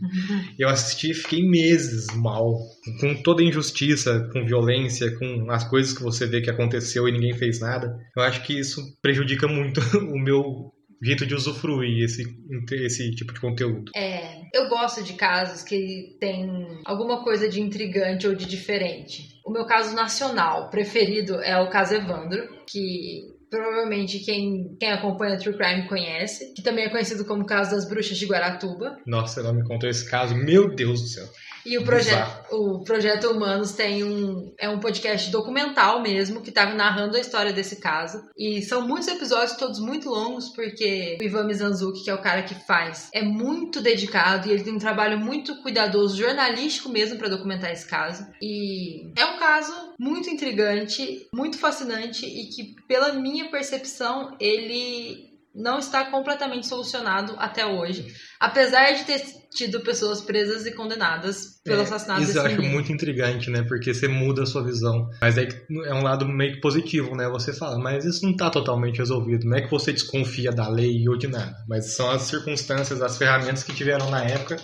eu 0.58 0.68
assisti 0.68 1.12
e 1.12 1.14
fiquei 1.14 1.48
meses 1.48 2.06
mal, 2.14 2.58
com 3.00 3.14
toda 3.22 3.42
a 3.42 3.46
injustiça, 3.46 4.28
com 4.32 4.44
violência, 4.44 5.16
com 5.18 5.50
as 5.50 5.64
coisas 5.64 5.96
que 5.96 6.02
você 6.02 6.26
vê 6.26 6.42
que 6.42 6.50
aconteceu 6.50 7.08
e 7.08 7.12
ninguém 7.12 7.32
fez 7.32 7.60
nada. 7.60 7.96
Eu 8.14 8.22
acho 8.22 8.42
que 8.42 8.58
isso 8.58 8.82
prejudica 9.00 9.48
muito 9.48 9.80
o 9.96 10.18
meu 10.18 10.70
jeito 11.02 11.26
de 11.26 11.34
usufruir 11.34 12.04
esse, 12.04 12.24
esse 12.72 13.10
tipo 13.12 13.32
de 13.32 13.40
conteúdo. 13.40 13.92
É, 13.94 14.42
eu 14.54 14.68
gosto 14.68 15.02
de 15.02 15.14
casos 15.14 15.62
que 15.62 16.16
tem 16.20 16.48
alguma 16.84 17.22
coisa 17.22 17.48
de 17.48 17.60
intrigante 17.60 18.26
ou 18.26 18.34
de 18.34 18.46
diferente. 18.46 19.40
O 19.44 19.52
meu 19.52 19.64
caso 19.66 19.94
nacional 19.94 20.70
preferido 20.70 21.40
é 21.40 21.60
o 21.60 21.70
caso 21.70 21.94
Evandro, 21.94 22.48
que 22.68 23.36
provavelmente 23.50 24.18
quem, 24.20 24.76
quem 24.78 24.90
acompanha 24.90 25.38
True 25.38 25.56
Crime 25.56 25.88
conhece, 25.88 26.52
que 26.54 26.62
também 26.62 26.84
é 26.84 26.90
conhecido 26.90 27.24
como 27.24 27.46
Caso 27.46 27.70
das 27.70 27.88
Bruxas 27.88 28.18
de 28.18 28.26
Guaratuba. 28.26 28.98
Nossa, 29.06 29.40
ela 29.40 29.52
me 29.52 29.62
contou 29.64 29.88
esse 29.88 30.08
caso, 30.10 30.34
meu 30.34 30.74
Deus 30.74 31.00
do 31.00 31.08
céu. 31.08 31.26
E 31.66 31.76
o 31.78 31.84
projeto, 31.84 32.54
o 32.54 32.84
projeto 32.84 33.28
Humanos 33.28 33.72
tem 33.72 34.04
um 34.04 34.54
é 34.56 34.68
um 34.68 34.78
podcast 34.78 35.30
documental 35.32 36.00
mesmo 36.00 36.40
que 36.40 36.50
estava 36.50 36.72
narrando 36.74 37.16
a 37.16 37.20
história 37.20 37.52
desse 37.52 37.76
caso 37.76 38.24
e 38.38 38.62
são 38.62 38.86
muitos 38.86 39.08
episódios 39.08 39.56
todos 39.56 39.80
muito 39.80 40.08
longos 40.08 40.50
porque 40.50 41.18
o 41.20 41.24
Ivan 41.24 41.44
Mizanzuki, 41.44 42.04
que 42.04 42.10
é 42.10 42.14
o 42.14 42.22
cara 42.22 42.44
que 42.44 42.54
faz, 42.66 43.08
é 43.12 43.22
muito 43.22 43.80
dedicado 43.80 44.48
e 44.48 44.52
ele 44.52 44.62
tem 44.62 44.74
um 44.74 44.78
trabalho 44.78 45.18
muito 45.18 45.60
cuidadoso 45.62 46.16
jornalístico 46.16 46.88
mesmo 46.88 47.18
para 47.18 47.28
documentar 47.28 47.72
esse 47.72 47.86
caso. 47.86 48.24
E 48.40 49.10
é 49.16 49.24
um 49.24 49.38
caso 49.38 49.72
muito 49.98 50.30
intrigante, 50.30 51.26
muito 51.34 51.58
fascinante 51.58 52.24
e 52.24 52.46
que 52.46 52.76
pela 52.86 53.12
minha 53.12 53.50
percepção 53.50 54.36
ele 54.38 55.35
não 55.56 55.78
está 55.78 56.04
completamente 56.04 56.66
solucionado 56.66 57.34
até 57.38 57.64
hoje, 57.64 58.14
apesar 58.38 58.92
de 58.92 59.04
ter 59.04 59.22
tido 59.54 59.80
pessoas 59.80 60.20
presas 60.20 60.66
e 60.66 60.72
condenadas 60.72 61.60
pelo 61.64 61.80
É, 61.80 61.84
assassinato 61.84 62.20
Isso 62.20 62.34
desse 62.34 62.46
eu 62.46 62.52
acho 62.52 62.62
muito 62.62 62.92
intrigante, 62.92 63.50
né? 63.50 63.62
Porque 63.62 63.94
você 63.94 64.06
muda 64.06 64.42
a 64.42 64.46
sua 64.46 64.62
visão. 64.62 65.08
Mas 65.20 65.38
é, 65.38 65.48
é 65.86 65.94
um 65.94 66.02
lado 66.02 66.28
meio 66.28 66.54
que 66.54 66.60
positivo, 66.60 67.16
né? 67.16 67.26
Você 67.30 67.54
fala, 67.54 67.78
mas 67.78 68.04
isso 68.04 68.26
não 68.26 68.36
tá 68.36 68.50
totalmente 68.50 68.98
resolvido. 68.98 69.46
Não 69.46 69.56
é 69.56 69.62
que 69.62 69.70
você 69.70 69.92
desconfia 69.92 70.52
da 70.52 70.68
lei 70.68 71.08
ou 71.08 71.16
de 71.16 71.26
nada. 71.26 71.56
Mas 71.66 71.94
são 71.94 72.10
as 72.10 72.22
circunstâncias, 72.22 73.00
as 73.00 73.16
ferramentas 73.16 73.62
que 73.62 73.74
tiveram 73.74 74.10
na 74.10 74.22
época 74.22 74.56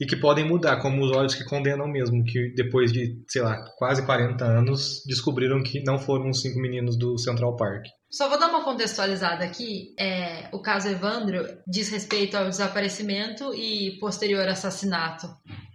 e 0.00 0.06
que 0.06 0.16
podem 0.16 0.46
mudar, 0.46 0.80
como 0.80 1.04
os 1.04 1.10
olhos 1.12 1.34
que 1.34 1.44
condenam 1.44 1.86
mesmo, 1.88 2.24
que 2.24 2.54
depois 2.54 2.92
de, 2.92 3.22
sei 3.28 3.42
lá, 3.42 3.64
quase 3.76 4.04
40 4.04 4.44
anos, 4.44 5.02
descobriram 5.06 5.62
que 5.62 5.82
não 5.84 5.98
foram 5.98 6.30
os 6.30 6.40
cinco 6.40 6.58
meninos 6.60 6.98
do 6.98 7.18
Central 7.18 7.56
Park. 7.56 7.84
Só 8.10 8.28
vou 8.28 8.38
dar 8.38 8.48
uma 8.48 8.62
contextualizada 8.62 9.44
aqui. 9.44 9.92
É, 9.98 10.48
o 10.52 10.60
caso 10.60 10.88
Evandro 10.88 11.44
diz 11.66 11.88
respeito 11.88 12.36
ao 12.36 12.48
desaparecimento 12.48 13.52
e 13.54 13.98
posterior 13.98 14.46
assassinato, 14.48 15.26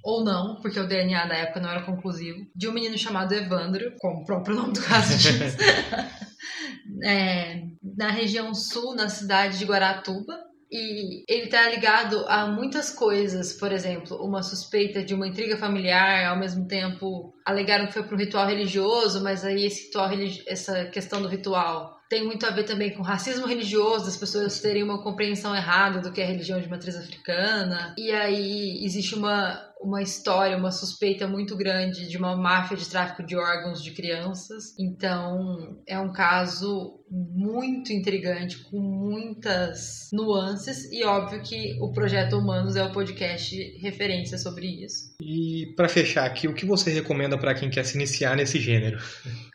ou 0.03 0.23
não, 0.23 0.55
porque 0.61 0.79
o 0.79 0.87
DNA 0.87 1.25
da 1.25 1.35
época 1.35 1.59
não 1.59 1.69
era 1.69 1.83
conclusivo, 1.83 2.39
de 2.55 2.67
um 2.67 2.71
menino 2.71 2.97
chamado 2.97 3.33
Evandro, 3.33 3.93
como 3.99 4.21
o 4.21 4.25
próprio 4.25 4.55
nome 4.55 4.73
do 4.73 4.81
caso 4.81 5.17
diz, 5.17 5.57
é, 7.03 7.61
na 7.97 8.09
região 8.09 8.53
sul, 8.53 8.95
na 8.95 9.09
cidade 9.09 9.57
de 9.57 9.65
Guaratuba. 9.65 10.48
E 10.71 11.23
ele 11.27 11.45
está 11.45 11.67
ligado 11.69 12.25
a 12.27 12.47
muitas 12.47 12.91
coisas, 12.91 13.53
por 13.53 13.71
exemplo, 13.71 14.17
uma 14.23 14.43
suspeita 14.43 15.03
de 15.03 15.15
uma 15.15 15.27
intriga 15.27 15.57
familiar, 15.57 16.27
ao 16.27 16.37
mesmo 16.37 16.67
tempo 16.67 17.33
alegaram 17.43 17.87
que 17.87 17.93
foi 17.93 18.03
para 18.03 18.15
um 18.15 18.19
ritual 18.19 18.47
religioso, 18.47 19.23
mas 19.23 19.43
aí 19.43 19.65
esse 19.65 19.85
ritual 19.85 20.09
essa 20.45 20.85
questão 20.85 21.21
do 21.21 21.27
ritual 21.27 21.99
tem 22.09 22.25
muito 22.25 22.43
a 22.45 22.49
ver 22.49 22.63
também 22.63 22.91
com 22.91 23.03
racismo 23.03 23.45
religioso, 23.45 24.05
das 24.05 24.17
pessoas 24.17 24.59
terem 24.59 24.83
uma 24.83 25.03
compreensão 25.03 25.55
errada 25.55 26.01
do 26.01 26.11
que 26.11 26.19
é 26.19 26.25
religião 26.25 26.59
de 26.59 26.67
matriz 26.67 26.95
africana. 26.95 27.93
E 27.95 28.11
aí 28.11 28.83
existe 28.83 29.13
uma, 29.13 29.68
uma 29.79 30.01
história, 30.01 30.57
uma 30.57 30.71
suspeita 30.71 31.27
muito 31.27 31.55
grande 31.55 32.07
de 32.07 32.17
uma 32.17 32.35
máfia 32.35 32.75
de 32.75 32.87
tráfico 32.89 33.23
de 33.23 33.35
órgãos 33.35 33.81
de 33.81 33.91
crianças. 33.91 34.75
Então 34.77 35.79
é 35.87 35.97
um 35.99 36.11
caso 36.11 36.99
muito 37.09 37.91
intrigante, 37.91 38.57
com 38.69 38.79
muitas 38.79 40.09
nuances, 40.13 40.91
e 40.91 41.03
óbvio 41.03 41.41
que 41.41 41.75
o 41.81 41.91
Projeto 41.91 42.37
Humanos 42.37 42.75
é 42.75 42.83
o 42.83 42.91
podcast 42.91 43.55
referência 43.81 44.37
sobre 44.37 44.67
isso. 44.83 45.15
E 45.21 45.73
pra 45.75 45.89
fechar 45.89 46.25
aqui, 46.25 46.47
o 46.47 46.53
que 46.53 46.65
você 46.65 46.91
recomenda 46.91 47.37
pra 47.37 47.55
quem 47.55 47.69
quer 47.69 47.83
se 47.83 47.95
iniciar 47.95 48.35
nesse 48.35 48.59
gênero? 48.59 48.99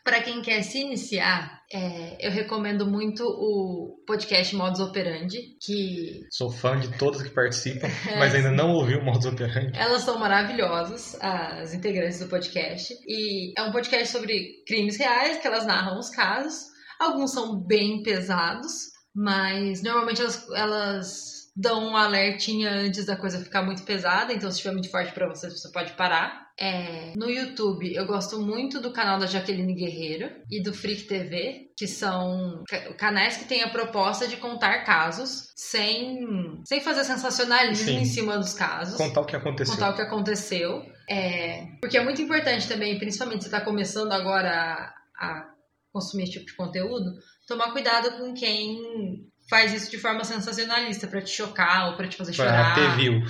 Para 0.03 0.21
quem 0.21 0.41
quer 0.41 0.61
se 0.63 0.79
iniciar, 0.79 1.61
é, 1.71 2.27
eu 2.27 2.31
recomendo 2.31 2.85
muito 2.85 3.23
o 3.23 4.03
podcast 4.05 4.55
Modus 4.55 4.79
Operandi, 4.81 5.39
que 5.59 6.21
Sou 6.29 6.51
fã 6.51 6.77
de 6.77 6.95
todas 6.97 7.23
que 7.23 7.29
participam, 7.29 7.87
É, 8.07 8.19
mas 8.19 8.35
ainda 8.35 8.51
não 8.51 8.71
ouvi 8.73 8.95
o 8.95 9.03
modus 9.03 9.25
operandi. 9.25 9.71
elas 9.77 10.03
são 10.03 10.14
maravilhosas, 10.19 11.17
as 11.21 11.73
integrantes 11.73 12.19
do 12.19 12.27
podcast. 12.27 12.93
E 13.07 13.53
é 13.57 13.63
um 13.63 13.71
podcast 13.71 14.07
sobre 14.07 14.63
crimes 14.67 14.97
reais, 14.97 15.37
que 15.37 15.47
elas 15.47 15.65
narram 15.65 15.99
os 15.99 16.09
casos. 16.09 16.65
Alguns 16.99 17.31
são 17.31 17.59
bem 17.59 18.03
pesados, 18.03 18.91
mas 19.13 19.81
normalmente 19.83 20.21
elas, 20.21 20.49
elas 20.51 21.34
dão 21.55 21.87
um 21.91 21.95
alertinha 21.95 22.69
antes 22.69 23.05
da 23.05 23.15
coisa 23.15 23.39
ficar 23.43 23.61
muito 23.63 23.83
pesada, 23.83 24.33
então 24.33 24.49
se 24.51 24.57
estiver 24.57 24.73
muito 24.73 24.89
forte 24.91 25.13
para 25.13 25.27
você, 25.27 25.49
você 25.49 25.71
pode 25.71 25.93
parar. 25.93 26.45
É, 26.57 27.13
no 27.17 27.29
YouTube, 27.29 27.93
eu 27.93 28.05
gosto 28.05 28.39
muito 28.41 28.79
do 28.81 28.91
canal 28.93 29.19
da 29.19 29.25
Jaqueline 29.25 29.73
Guerreiro 29.73 30.31
e 30.49 30.61
do 30.63 30.73
Freak 30.73 31.03
TV, 31.03 31.69
que 31.77 31.85
são 31.87 32.63
ca- 32.67 32.93
canais 32.93 33.35
que 33.37 33.45
têm 33.45 33.61
a 33.61 33.69
proposta 33.69 34.25
de 34.27 34.37
contar 34.37 34.83
casos 34.85 35.49
sem, 35.55 36.17
sem 36.65 36.79
fazer 36.81 37.03
sensacionalismo 37.03 37.85
Sim. 37.87 37.97
em 37.99 38.05
cima 38.05 38.37
dos 38.37 38.53
casos 38.53 38.95
Contar 38.97 39.21
o 39.21 39.25
que 39.25 39.35
aconteceu. 39.35 39.73
contar 39.75 39.89
o 39.91 39.95
que 39.95 40.01
aconteceu. 40.01 40.85
É, 41.09 41.65
porque 41.81 41.97
é 41.97 42.03
muito 42.03 42.21
importante 42.21 42.67
também, 42.67 42.97
principalmente 42.97 43.43
se 43.43 43.49
você 43.49 43.55
está 43.55 43.65
começando 43.65 44.11
agora 44.13 44.93
a, 45.19 45.25
a 45.27 45.49
consumir 45.91 46.23
esse 46.23 46.33
tipo 46.33 46.45
de 46.45 46.55
conteúdo, 46.55 47.11
tomar 47.47 47.71
cuidado 47.73 48.17
com 48.17 48.33
quem 48.33 49.27
faz 49.49 49.73
isso 49.73 49.91
de 49.91 49.97
forma 49.97 50.23
sensacionalista 50.23 51.07
pra 51.07 51.21
te 51.21 51.29
chocar 51.29 51.89
ou 51.89 51.97
pra 51.97 52.07
te 52.07 52.17
fazer 52.17 52.35
Pra 52.35 52.45
chorar. 52.45 52.75
ter 52.75 52.95
view. 52.97 53.21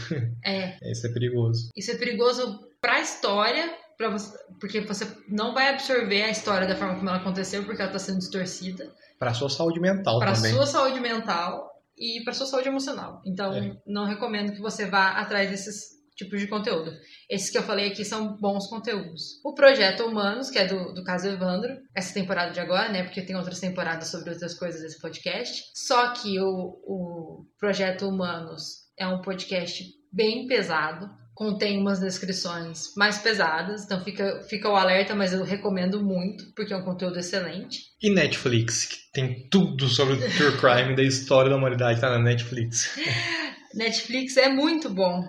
É, 0.43 0.77
Isso 0.91 1.07
é 1.07 1.13
perigoso. 1.13 1.69
isso 1.75 1.91
é 1.91 1.95
perigoso 1.97 2.59
pra 2.81 2.99
história, 3.01 3.73
pra 3.97 4.09
você, 4.09 4.37
porque 4.59 4.81
você 4.81 5.07
não 5.29 5.53
vai 5.53 5.69
absorver 5.69 6.23
a 6.23 6.29
história 6.29 6.67
da 6.67 6.75
forma 6.75 6.95
como 6.95 7.09
ela 7.09 7.17
aconteceu, 7.19 7.63
porque 7.65 7.81
ela 7.81 7.91
tá 7.91 7.99
sendo 7.99 8.19
distorcida. 8.19 8.91
Pra 9.17 9.33
sua 9.33 9.49
saúde 9.49 9.79
mental 9.79 10.19
Pra 10.19 10.33
também. 10.33 10.51
sua 10.53 10.65
saúde 10.65 10.99
mental 10.99 11.69
e 11.97 12.21
pra 12.23 12.33
sua 12.33 12.45
saúde 12.45 12.67
emocional. 12.67 13.21
Então, 13.25 13.53
É. 13.53 13.71
não 13.87 14.05
recomendo 14.05 14.51
que 14.53 14.59
você 14.61 14.85
vá 14.85 15.11
atrás 15.11 15.49
desses 15.49 15.94
tipos 16.15 16.39
de 16.39 16.47
conteúdo. 16.47 16.91
Esses 17.29 17.49
que 17.49 17.57
eu 17.57 17.63
falei 17.63 17.87
aqui 17.87 18.05
são 18.05 18.37
bons 18.37 18.67
conteúdos. 18.67 19.39
O 19.43 19.53
Projeto 19.53 20.03
Humanos, 20.05 20.49
que 20.49 20.57
é 20.57 20.65
do, 20.65 20.93
do 20.93 21.03
caso 21.03 21.27
Evandro, 21.27 21.77
essa 21.93 22.13
temporada 22.13 22.51
de 22.51 22.59
agora, 22.59 22.91
né? 22.91 23.03
Porque 23.03 23.21
tem 23.21 23.35
outras 23.35 23.59
temporadas 23.59 24.09
sobre 24.09 24.31
outras 24.31 24.53
coisas 24.53 24.81
desse 24.81 24.99
podcast. 24.99 25.63
Só 25.75 26.13
que 26.13 26.39
o, 26.39 26.79
o 26.83 27.45
Projeto 27.59 28.07
Humanos 28.07 28.85
é 28.97 29.05
um 29.05 29.21
podcast 29.21 29.83
bem 30.11 30.47
pesado. 30.47 31.09
Contém 31.33 31.81
umas 31.81 31.99
descrições 31.99 32.93
mais 32.95 33.17
pesadas, 33.17 33.83
então 33.83 34.01
fica, 34.01 34.41
fica 34.49 34.69
o 34.69 34.75
alerta, 34.77 35.13
mas 35.13 35.33
eu 35.33 35.43
recomendo 35.43 36.01
muito, 36.01 36.45
porque 36.55 36.73
é 36.73 36.77
um 36.77 36.85
conteúdo 36.85 37.19
excelente. 37.19 37.79
E 38.01 38.09
Netflix, 38.09 38.85
que 38.85 38.95
tem 39.11 39.49
tudo 39.49 39.89
sobre 39.89 40.13
o 40.13 40.17
true 40.17 40.57
crime 40.57 40.95
da 40.95 41.03
história 41.03 41.49
da 41.49 41.57
humanidade, 41.57 41.99
tá 41.99 42.09
na 42.09 42.19
Netflix. 42.19 42.97
Netflix 43.75 44.37
é 44.37 44.47
muito 44.47 44.89
bom. 44.89 45.27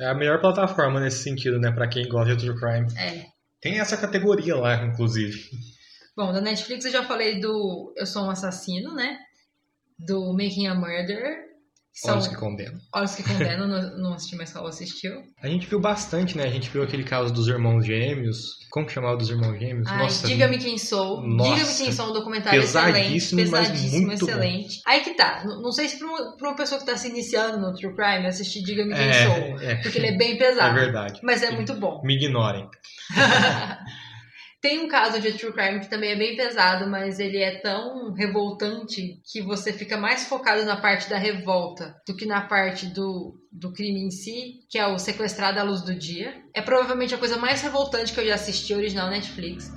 É 0.00 0.06
a 0.06 0.14
melhor 0.14 0.40
plataforma 0.40 1.00
nesse 1.00 1.22
sentido, 1.22 1.58
né? 1.58 1.72
Pra 1.72 1.88
quem 1.88 2.08
gosta 2.08 2.36
de 2.36 2.44
true 2.44 2.58
crime. 2.58 2.86
É. 2.96 3.26
Tem 3.60 3.80
essa 3.80 3.96
categoria 3.96 4.54
lá, 4.56 4.84
inclusive. 4.84 5.50
Bom, 6.16 6.32
da 6.32 6.40
Netflix 6.40 6.84
eu 6.84 6.92
já 6.92 7.04
falei 7.04 7.40
do 7.40 7.92
Eu 7.96 8.06
Sou 8.06 8.24
um 8.24 8.30
Assassino, 8.30 8.94
né? 8.94 9.18
Do 9.98 10.32
Making 10.32 10.68
a 10.68 10.74
Murderer. 10.74 11.47
São 11.92 12.14
Olhos 12.14 12.28
que 12.28 12.36
condenam. 12.36 12.78
Olhos 12.94 13.14
que 13.16 13.22
Condenam, 13.24 13.66
não, 13.98 14.14
assisti, 14.14 14.36
mas 14.36 14.52
Raul 14.52 14.68
assistiu. 14.68 15.12
A 15.42 15.48
gente 15.48 15.66
viu 15.66 15.80
bastante, 15.80 16.36
né? 16.36 16.44
A 16.44 16.50
gente 16.50 16.70
viu 16.70 16.82
aquele 16.82 17.02
caso 17.02 17.32
dos 17.32 17.48
irmãos 17.48 17.84
gêmeos. 17.84 18.56
Como 18.70 18.86
que 18.86 18.92
chamava 18.92 19.16
dos 19.16 19.28
irmãos 19.28 19.58
gêmeos? 19.58 19.88
Ai, 19.88 20.06
Diga-me 20.24 20.58
Quem 20.58 20.78
Sou. 20.78 21.20
Nossa. 21.26 21.54
Diga-me 21.54 21.74
Quem 21.76 21.92
Sou, 21.92 22.10
um 22.10 22.12
documentário 22.12 22.60
excelente. 22.60 22.92
Pesadíssimo, 22.94 23.40
mas 23.40 23.50
Pesadíssimo, 23.68 24.06
muito 24.06 24.26
bom. 24.26 24.30
excelente. 24.32 24.80
Aí 24.86 25.00
que 25.00 25.14
tá. 25.14 25.42
Não 25.44 25.72
sei 25.72 25.88
se 25.88 25.98
pra 25.98 26.06
uma, 26.06 26.36
pra 26.36 26.48
uma 26.50 26.56
pessoa 26.56 26.78
que 26.80 26.86
tá 26.86 26.96
se 26.96 27.08
iniciando 27.08 27.58
no 27.58 27.74
True 27.74 27.94
Crime 27.94 28.26
assistir 28.28 28.62
Diga-me 28.62 28.94
Quem 28.94 29.12
Sou. 29.12 29.60
É, 29.60 29.72
é, 29.72 29.74
Porque 29.82 29.98
ele 29.98 30.08
é 30.08 30.16
bem 30.16 30.34
é 30.34 30.36
pesado. 30.36 30.74
verdade. 30.74 31.20
mas 31.24 31.42
é 31.42 31.50
muito 31.50 31.74
bom. 31.74 32.00
Me 32.04 32.14
ignorem. 32.14 32.68
Tem 34.60 34.80
um 34.80 34.88
caso 34.88 35.20
de 35.20 35.32
true 35.34 35.52
crime 35.52 35.78
que 35.78 35.88
também 35.88 36.10
é 36.10 36.16
bem 36.16 36.36
pesado, 36.36 36.90
mas 36.90 37.20
ele 37.20 37.38
é 37.38 37.60
tão 37.60 38.12
revoltante 38.12 39.20
que 39.30 39.40
você 39.40 39.72
fica 39.72 39.96
mais 39.96 40.26
focado 40.26 40.64
na 40.64 40.76
parte 40.76 41.08
da 41.08 41.16
revolta 41.16 41.94
do 42.04 42.16
que 42.16 42.26
na 42.26 42.40
parte 42.40 42.86
do, 42.86 43.40
do 43.52 43.72
crime 43.72 44.00
em 44.00 44.10
si, 44.10 44.60
que 44.68 44.76
é 44.76 44.86
o 44.86 44.98
Sequestrado 44.98 45.60
à 45.60 45.62
Luz 45.62 45.82
do 45.82 45.94
Dia. 45.94 46.42
É 46.52 46.60
provavelmente 46.60 47.14
a 47.14 47.18
coisa 47.18 47.36
mais 47.36 47.62
revoltante 47.62 48.12
que 48.12 48.18
eu 48.18 48.26
já 48.26 48.34
assisti, 48.34 48.74
original 48.74 49.08
Netflix. 49.08 49.72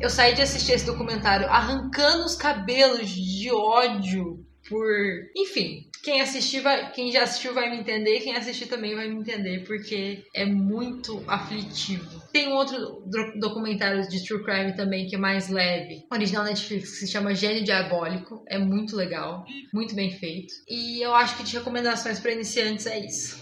Eu 0.00 0.08
saí 0.08 0.34
de 0.34 0.40
assistir 0.40 0.72
esse 0.72 0.86
documentário 0.86 1.46
arrancando 1.46 2.24
os 2.24 2.34
cabelos 2.34 3.06
de 3.10 3.52
ódio 3.52 4.46
por. 4.66 4.86
Enfim, 5.36 5.89
quem 6.02 6.20
assistir 6.20 6.60
vai. 6.60 6.90
Quem 6.92 7.10
já 7.12 7.22
assistiu 7.22 7.52
vai 7.54 7.70
me 7.70 7.76
entender, 7.78 8.20
quem 8.20 8.36
assistir 8.36 8.66
também 8.66 8.94
vai 8.94 9.08
me 9.08 9.16
entender, 9.20 9.64
porque 9.66 10.24
é 10.34 10.44
muito 10.46 11.22
aflitivo. 11.26 12.20
Tem 12.32 12.48
um 12.48 12.52
outro 12.54 12.78
do- 13.06 13.38
documentário 13.40 14.08
de 14.08 14.24
True 14.24 14.44
Crime 14.44 14.74
também 14.74 15.06
que 15.06 15.16
é 15.16 15.18
mais 15.18 15.48
leve, 15.48 16.04
original 16.12 16.44
Netflix, 16.44 16.90
que 16.90 16.96
se 17.06 17.08
chama 17.08 17.34
Gênio 17.34 17.64
Diabólico. 17.64 18.42
É 18.48 18.58
muito 18.58 18.96
legal, 18.96 19.44
muito 19.74 19.94
bem 19.94 20.10
feito. 20.10 20.52
E 20.68 21.00
eu 21.04 21.14
acho 21.14 21.36
que 21.36 21.42
de 21.42 21.56
recomendações 21.56 22.18
para 22.20 22.32
iniciantes 22.32 22.86
é 22.86 22.98
isso. 23.04 23.40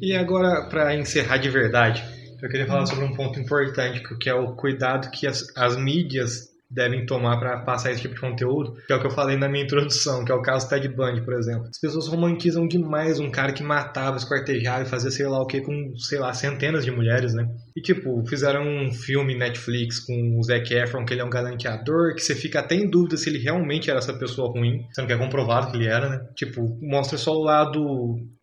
E 0.00 0.14
agora, 0.14 0.66
pra 0.68 0.94
encerrar 0.94 1.38
de 1.38 1.50
verdade, 1.50 2.02
eu 2.42 2.48
queria 2.48 2.66
falar 2.66 2.86
sobre 2.86 3.04
um 3.04 3.14
ponto 3.14 3.38
importante, 3.38 4.02
que 4.18 4.30
é 4.30 4.34
o 4.34 4.54
cuidado 4.54 5.10
que 5.10 5.26
as, 5.26 5.44
as 5.56 5.76
mídias 5.76 6.49
devem 6.70 7.04
tomar 7.04 7.38
para 7.38 7.60
passar 7.60 7.90
esse 7.90 8.02
tipo 8.02 8.14
de 8.14 8.20
conteúdo, 8.20 8.74
que 8.86 8.92
é 8.92 8.96
o 8.96 9.00
que 9.00 9.06
eu 9.06 9.10
falei 9.10 9.36
na 9.36 9.48
minha 9.48 9.64
introdução, 9.64 10.24
que 10.24 10.30
é 10.30 10.34
o 10.34 10.42
caso 10.42 10.68
Ted 10.68 10.88
Bundy, 10.88 11.22
por 11.24 11.34
exemplo. 11.34 11.68
As 11.68 11.80
pessoas 11.80 12.06
romantizam 12.06 12.68
demais 12.68 13.18
um 13.18 13.30
cara 13.30 13.52
que 13.52 13.62
matava, 13.62 14.16
esquartejava 14.16 14.84
e 14.84 14.88
fazia 14.88 15.10
sei 15.10 15.26
lá 15.26 15.40
o 15.40 15.46
que 15.46 15.60
com, 15.60 15.92
sei 15.96 16.18
lá, 16.18 16.32
centenas 16.32 16.84
de 16.84 16.90
mulheres, 16.90 17.34
né? 17.34 17.46
E 17.76 17.80
tipo, 17.80 18.24
fizeram 18.26 18.62
um 18.62 18.92
filme 18.92 19.36
Netflix 19.36 19.98
com 20.00 20.38
o 20.38 20.42
Zac 20.42 20.72
Efron, 20.72 21.04
que 21.04 21.14
ele 21.14 21.22
é 21.22 21.24
um 21.24 21.30
galanteador, 21.30 22.14
que 22.14 22.20
você 22.20 22.34
fica 22.34 22.60
até 22.60 22.74
em 22.74 22.88
dúvida 22.88 23.16
se 23.16 23.28
ele 23.28 23.38
realmente 23.38 23.90
era 23.90 23.98
essa 23.98 24.14
pessoa 24.14 24.50
ruim, 24.50 24.86
sendo 24.92 25.06
que 25.06 25.12
é 25.12 25.18
comprovado 25.18 25.70
que 25.70 25.76
ele 25.76 25.86
era, 25.86 26.08
né? 26.08 26.20
Tipo, 26.36 26.78
mostra 26.80 27.18
só 27.18 27.32
o 27.32 27.42
lado 27.42 27.80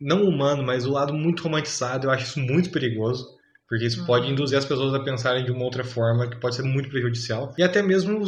não 0.00 0.22
humano, 0.22 0.62
mas 0.62 0.84
o 0.84 0.92
lado 0.92 1.14
muito 1.14 1.42
romantizado. 1.42 2.06
Eu 2.06 2.10
acho 2.10 2.24
isso 2.24 2.40
muito 2.40 2.70
perigoso. 2.70 3.37
Porque 3.68 3.84
isso 3.84 4.00
uhum. 4.00 4.06
pode 4.06 4.30
induzir 4.30 4.56
as 4.56 4.64
pessoas 4.64 4.94
a 4.94 5.04
pensarem 5.04 5.44
de 5.44 5.52
uma 5.52 5.64
outra 5.64 5.84
forma 5.84 6.28
que 6.28 6.40
pode 6.40 6.56
ser 6.56 6.62
muito 6.62 6.88
prejudicial. 6.88 7.52
E 7.58 7.62
até 7.62 7.82
mesmo 7.82 8.22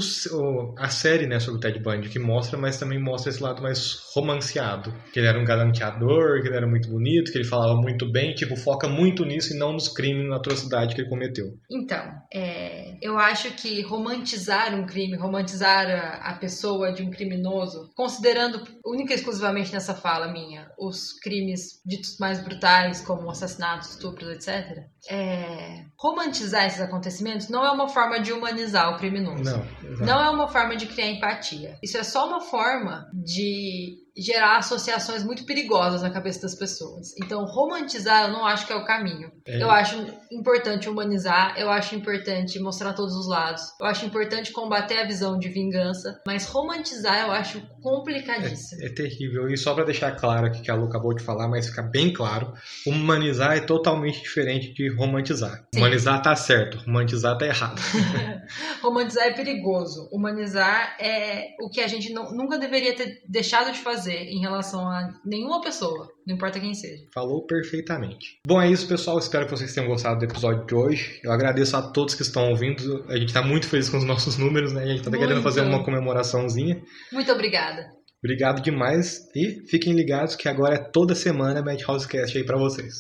a 0.77 0.89
série 0.89 1.27
né, 1.27 1.41
sobre 1.41 1.59
o 1.59 1.61
Ted 1.61 1.79
Bundy, 1.81 2.11
que 2.11 2.19
mostra, 2.19 2.59
mas 2.59 2.79
também 2.79 3.03
mostra 3.03 3.31
esse 3.31 3.43
lado 3.43 3.63
mais 3.63 3.99
romanceado. 4.15 4.93
Que 5.13 5.19
ele 5.19 5.29
era 5.29 5.41
um 5.41 5.45
galanteador, 5.45 6.43
que 6.43 6.49
ele 6.49 6.57
era 6.57 6.67
muito 6.67 6.91
bonito, 6.91 7.33
que 7.33 7.39
ele 7.39 7.47
falava 7.47 7.75
muito 7.75 8.11
bem, 8.11 8.35
tipo, 8.35 8.55
foca 8.55 8.87
muito 8.87 9.25
nisso 9.25 9.55
e 9.55 9.59
não 9.59 9.73
nos 9.73 9.89
crimes 9.89 10.29
na 10.29 10.37
atrocidade 10.37 10.95
que 10.95 11.01
ele 11.01 11.09
cometeu. 11.09 11.47
Então, 11.71 12.05
é, 12.33 12.99
eu 13.01 13.19
acho 13.19 13.51
que 13.55 13.81
romantizar 13.83 14.75
um 14.75 14.85
crime, 14.85 15.17
romantizar 15.17 15.87
a, 15.89 16.33
a 16.33 16.39
pessoa 16.39 16.93
de 16.93 17.03
um 17.03 17.11
criminoso, 17.11 17.91
considerando 17.97 18.63
única 18.85 19.13
e 19.13 19.17
exclusivamente 19.17 19.73
nessa 19.73 19.95
fala 19.95 20.31
minha, 20.31 20.71
os 20.79 21.19
crimes 21.23 21.81
ditos 21.87 22.19
mais 22.19 22.43
brutais, 22.43 23.01
como 23.01 23.31
assassinatos, 23.31 23.91
estupros, 23.91 24.29
etc., 24.29 24.85
é, 25.09 25.85
romantizar 25.97 26.67
esses 26.67 26.81
acontecimentos 26.81 27.49
não 27.49 27.65
é 27.65 27.71
uma 27.71 27.89
forma 27.89 28.21
de 28.21 28.33
humanizar 28.33 28.95
o 28.95 28.99
criminoso. 28.99 29.43
Não, 29.43 30.07
não 30.07 30.21
é 30.21 30.31
uma 30.31 30.49
forma 30.49 30.77
de 30.77 30.87
criar 30.87 31.09
empatia. 31.09 31.79
Isso 31.83 31.97
é 31.97 32.03
só 32.03 32.27
uma 32.27 32.41
forma 32.41 33.09
de 33.13 33.99
gerar 34.21 34.59
associações 34.59 35.25
muito 35.25 35.45
perigosas 35.45 36.03
na 36.03 36.11
cabeça 36.11 36.43
das 36.43 36.55
pessoas. 36.55 37.15
Então, 37.23 37.45
romantizar 37.45 38.27
eu 38.27 38.33
não 38.33 38.45
acho 38.45 38.67
que 38.67 38.73
é 38.73 38.77
o 38.77 38.85
caminho. 38.85 39.31
É. 39.47 39.63
Eu 39.63 39.71
acho 39.71 39.97
importante 40.31 40.89
humanizar, 40.89 41.55
eu 41.59 41.71
acho 41.71 41.95
importante 41.95 42.59
mostrar 42.61 42.93
todos 42.93 43.15
os 43.15 43.29
lados, 43.29 43.63
eu 43.81 43.87
acho 43.87 44.05
importante 44.07 44.53
combater 44.53 44.99
a 44.99 45.07
visão 45.07 45.39
de 45.39 45.49
vingança, 45.49 46.21
mas 46.27 46.47
romantizar 46.47 47.27
eu 47.27 47.33
acho 47.33 47.61
complicadíssimo. 47.83 48.83
É, 48.83 48.87
é 48.87 48.95
terrível. 48.95 49.49
E 49.49 49.57
só 49.57 49.75
para 49.75 49.85
deixar 49.85 50.13
claro 50.13 50.47
aqui 50.47 50.61
que 50.61 50.71
a 50.71 50.75
Lu 50.75 50.87
acabou 50.87 51.15
de 51.15 51.23
falar, 51.23 51.49
mas 51.49 51.69
ficar 51.69 51.83
bem 51.83 52.13
claro, 52.13 52.53
humanizar 52.87 53.57
é 53.57 53.61
totalmente 53.61 54.23
diferente 54.23 54.73
de 54.75 54.89
romantizar. 54.95 55.65
Sim. 55.75 55.81
Humanizar 55.81 56.23
tá 56.23 56.37
certo, 56.37 56.79
romantizar 56.79 57.39
tá 57.39 57.47
errado. 57.47 57.81
romantizar 58.83 59.27
é 59.27 59.33
perigoso. 59.33 60.09
Humanizar 60.13 60.97
é 61.01 61.55
o 61.61 61.69
que 61.69 61.81
a 61.81 61.87
gente 61.87 62.13
não, 62.13 62.33
nunca 62.33 62.59
deveria 62.59 62.95
ter 62.95 63.23
deixado 63.29 63.73
de 63.73 63.79
fazer 63.79 64.10
fazer 64.11 64.25
em 64.25 64.41
relação 64.41 64.89
a 64.89 65.13
nenhuma 65.25 65.61
pessoa, 65.61 66.09
não 66.27 66.35
importa 66.35 66.59
quem 66.59 66.75
seja. 66.75 67.03
Falou 67.15 67.47
perfeitamente. 67.47 68.39
Bom, 68.47 68.61
é 68.61 68.69
isso, 68.69 68.89
pessoal. 68.89 69.19
Espero 69.19 69.45
que 69.45 69.53
vocês 69.53 69.73
tenham 69.73 69.89
gostado 69.89 70.19
do 70.19 70.25
episódio 70.25 70.67
de 70.67 70.75
hoje. 70.75 71.21
Eu 71.23 71.33
agradeço 71.33 71.77
a 71.77 71.83
todos 71.83 72.15
que 72.15 72.23
estão 72.23 72.51
ouvindo. 72.51 73.05
A 73.09 73.17
gente 73.17 73.29
está 73.29 73.43
muito 73.43 73.69
feliz 73.69 73.89
com 73.89 73.99
os 73.99 74.05
nossos 74.05 74.37
números, 74.37 74.73
né? 74.73 74.83
A 74.83 74.87
gente 74.87 74.99
está 74.99 75.11
querendo 75.11 75.43
fazer 75.43 75.63
uma 75.63 75.85
comemoraçãozinha. 75.85 76.83
Muito 77.13 77.31
obrigada. 77.33 77.89
Obrigado 78.23 78.61
demais 78.61 79.21
e 79.35 79.67
fiquem 79.71 79.95
ligados 79.95 80.37
que 80.37 80.47
agora 80.47 80.75
é 80.75 80.79
toda 80.79 81.15
semana 81.15 81.63
Madhouse 81.63 82.07
Cast 82.07 82.37
aí 82.37 82.45
para 82.45 82.59
vocês. 82.59 82.97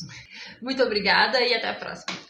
Muito 0.62 0.82
obrigada 0.82 1.38
e 1.42 1.52
até 1.52 1.68
a 1.68 1.74
próxima. 1.74 2.20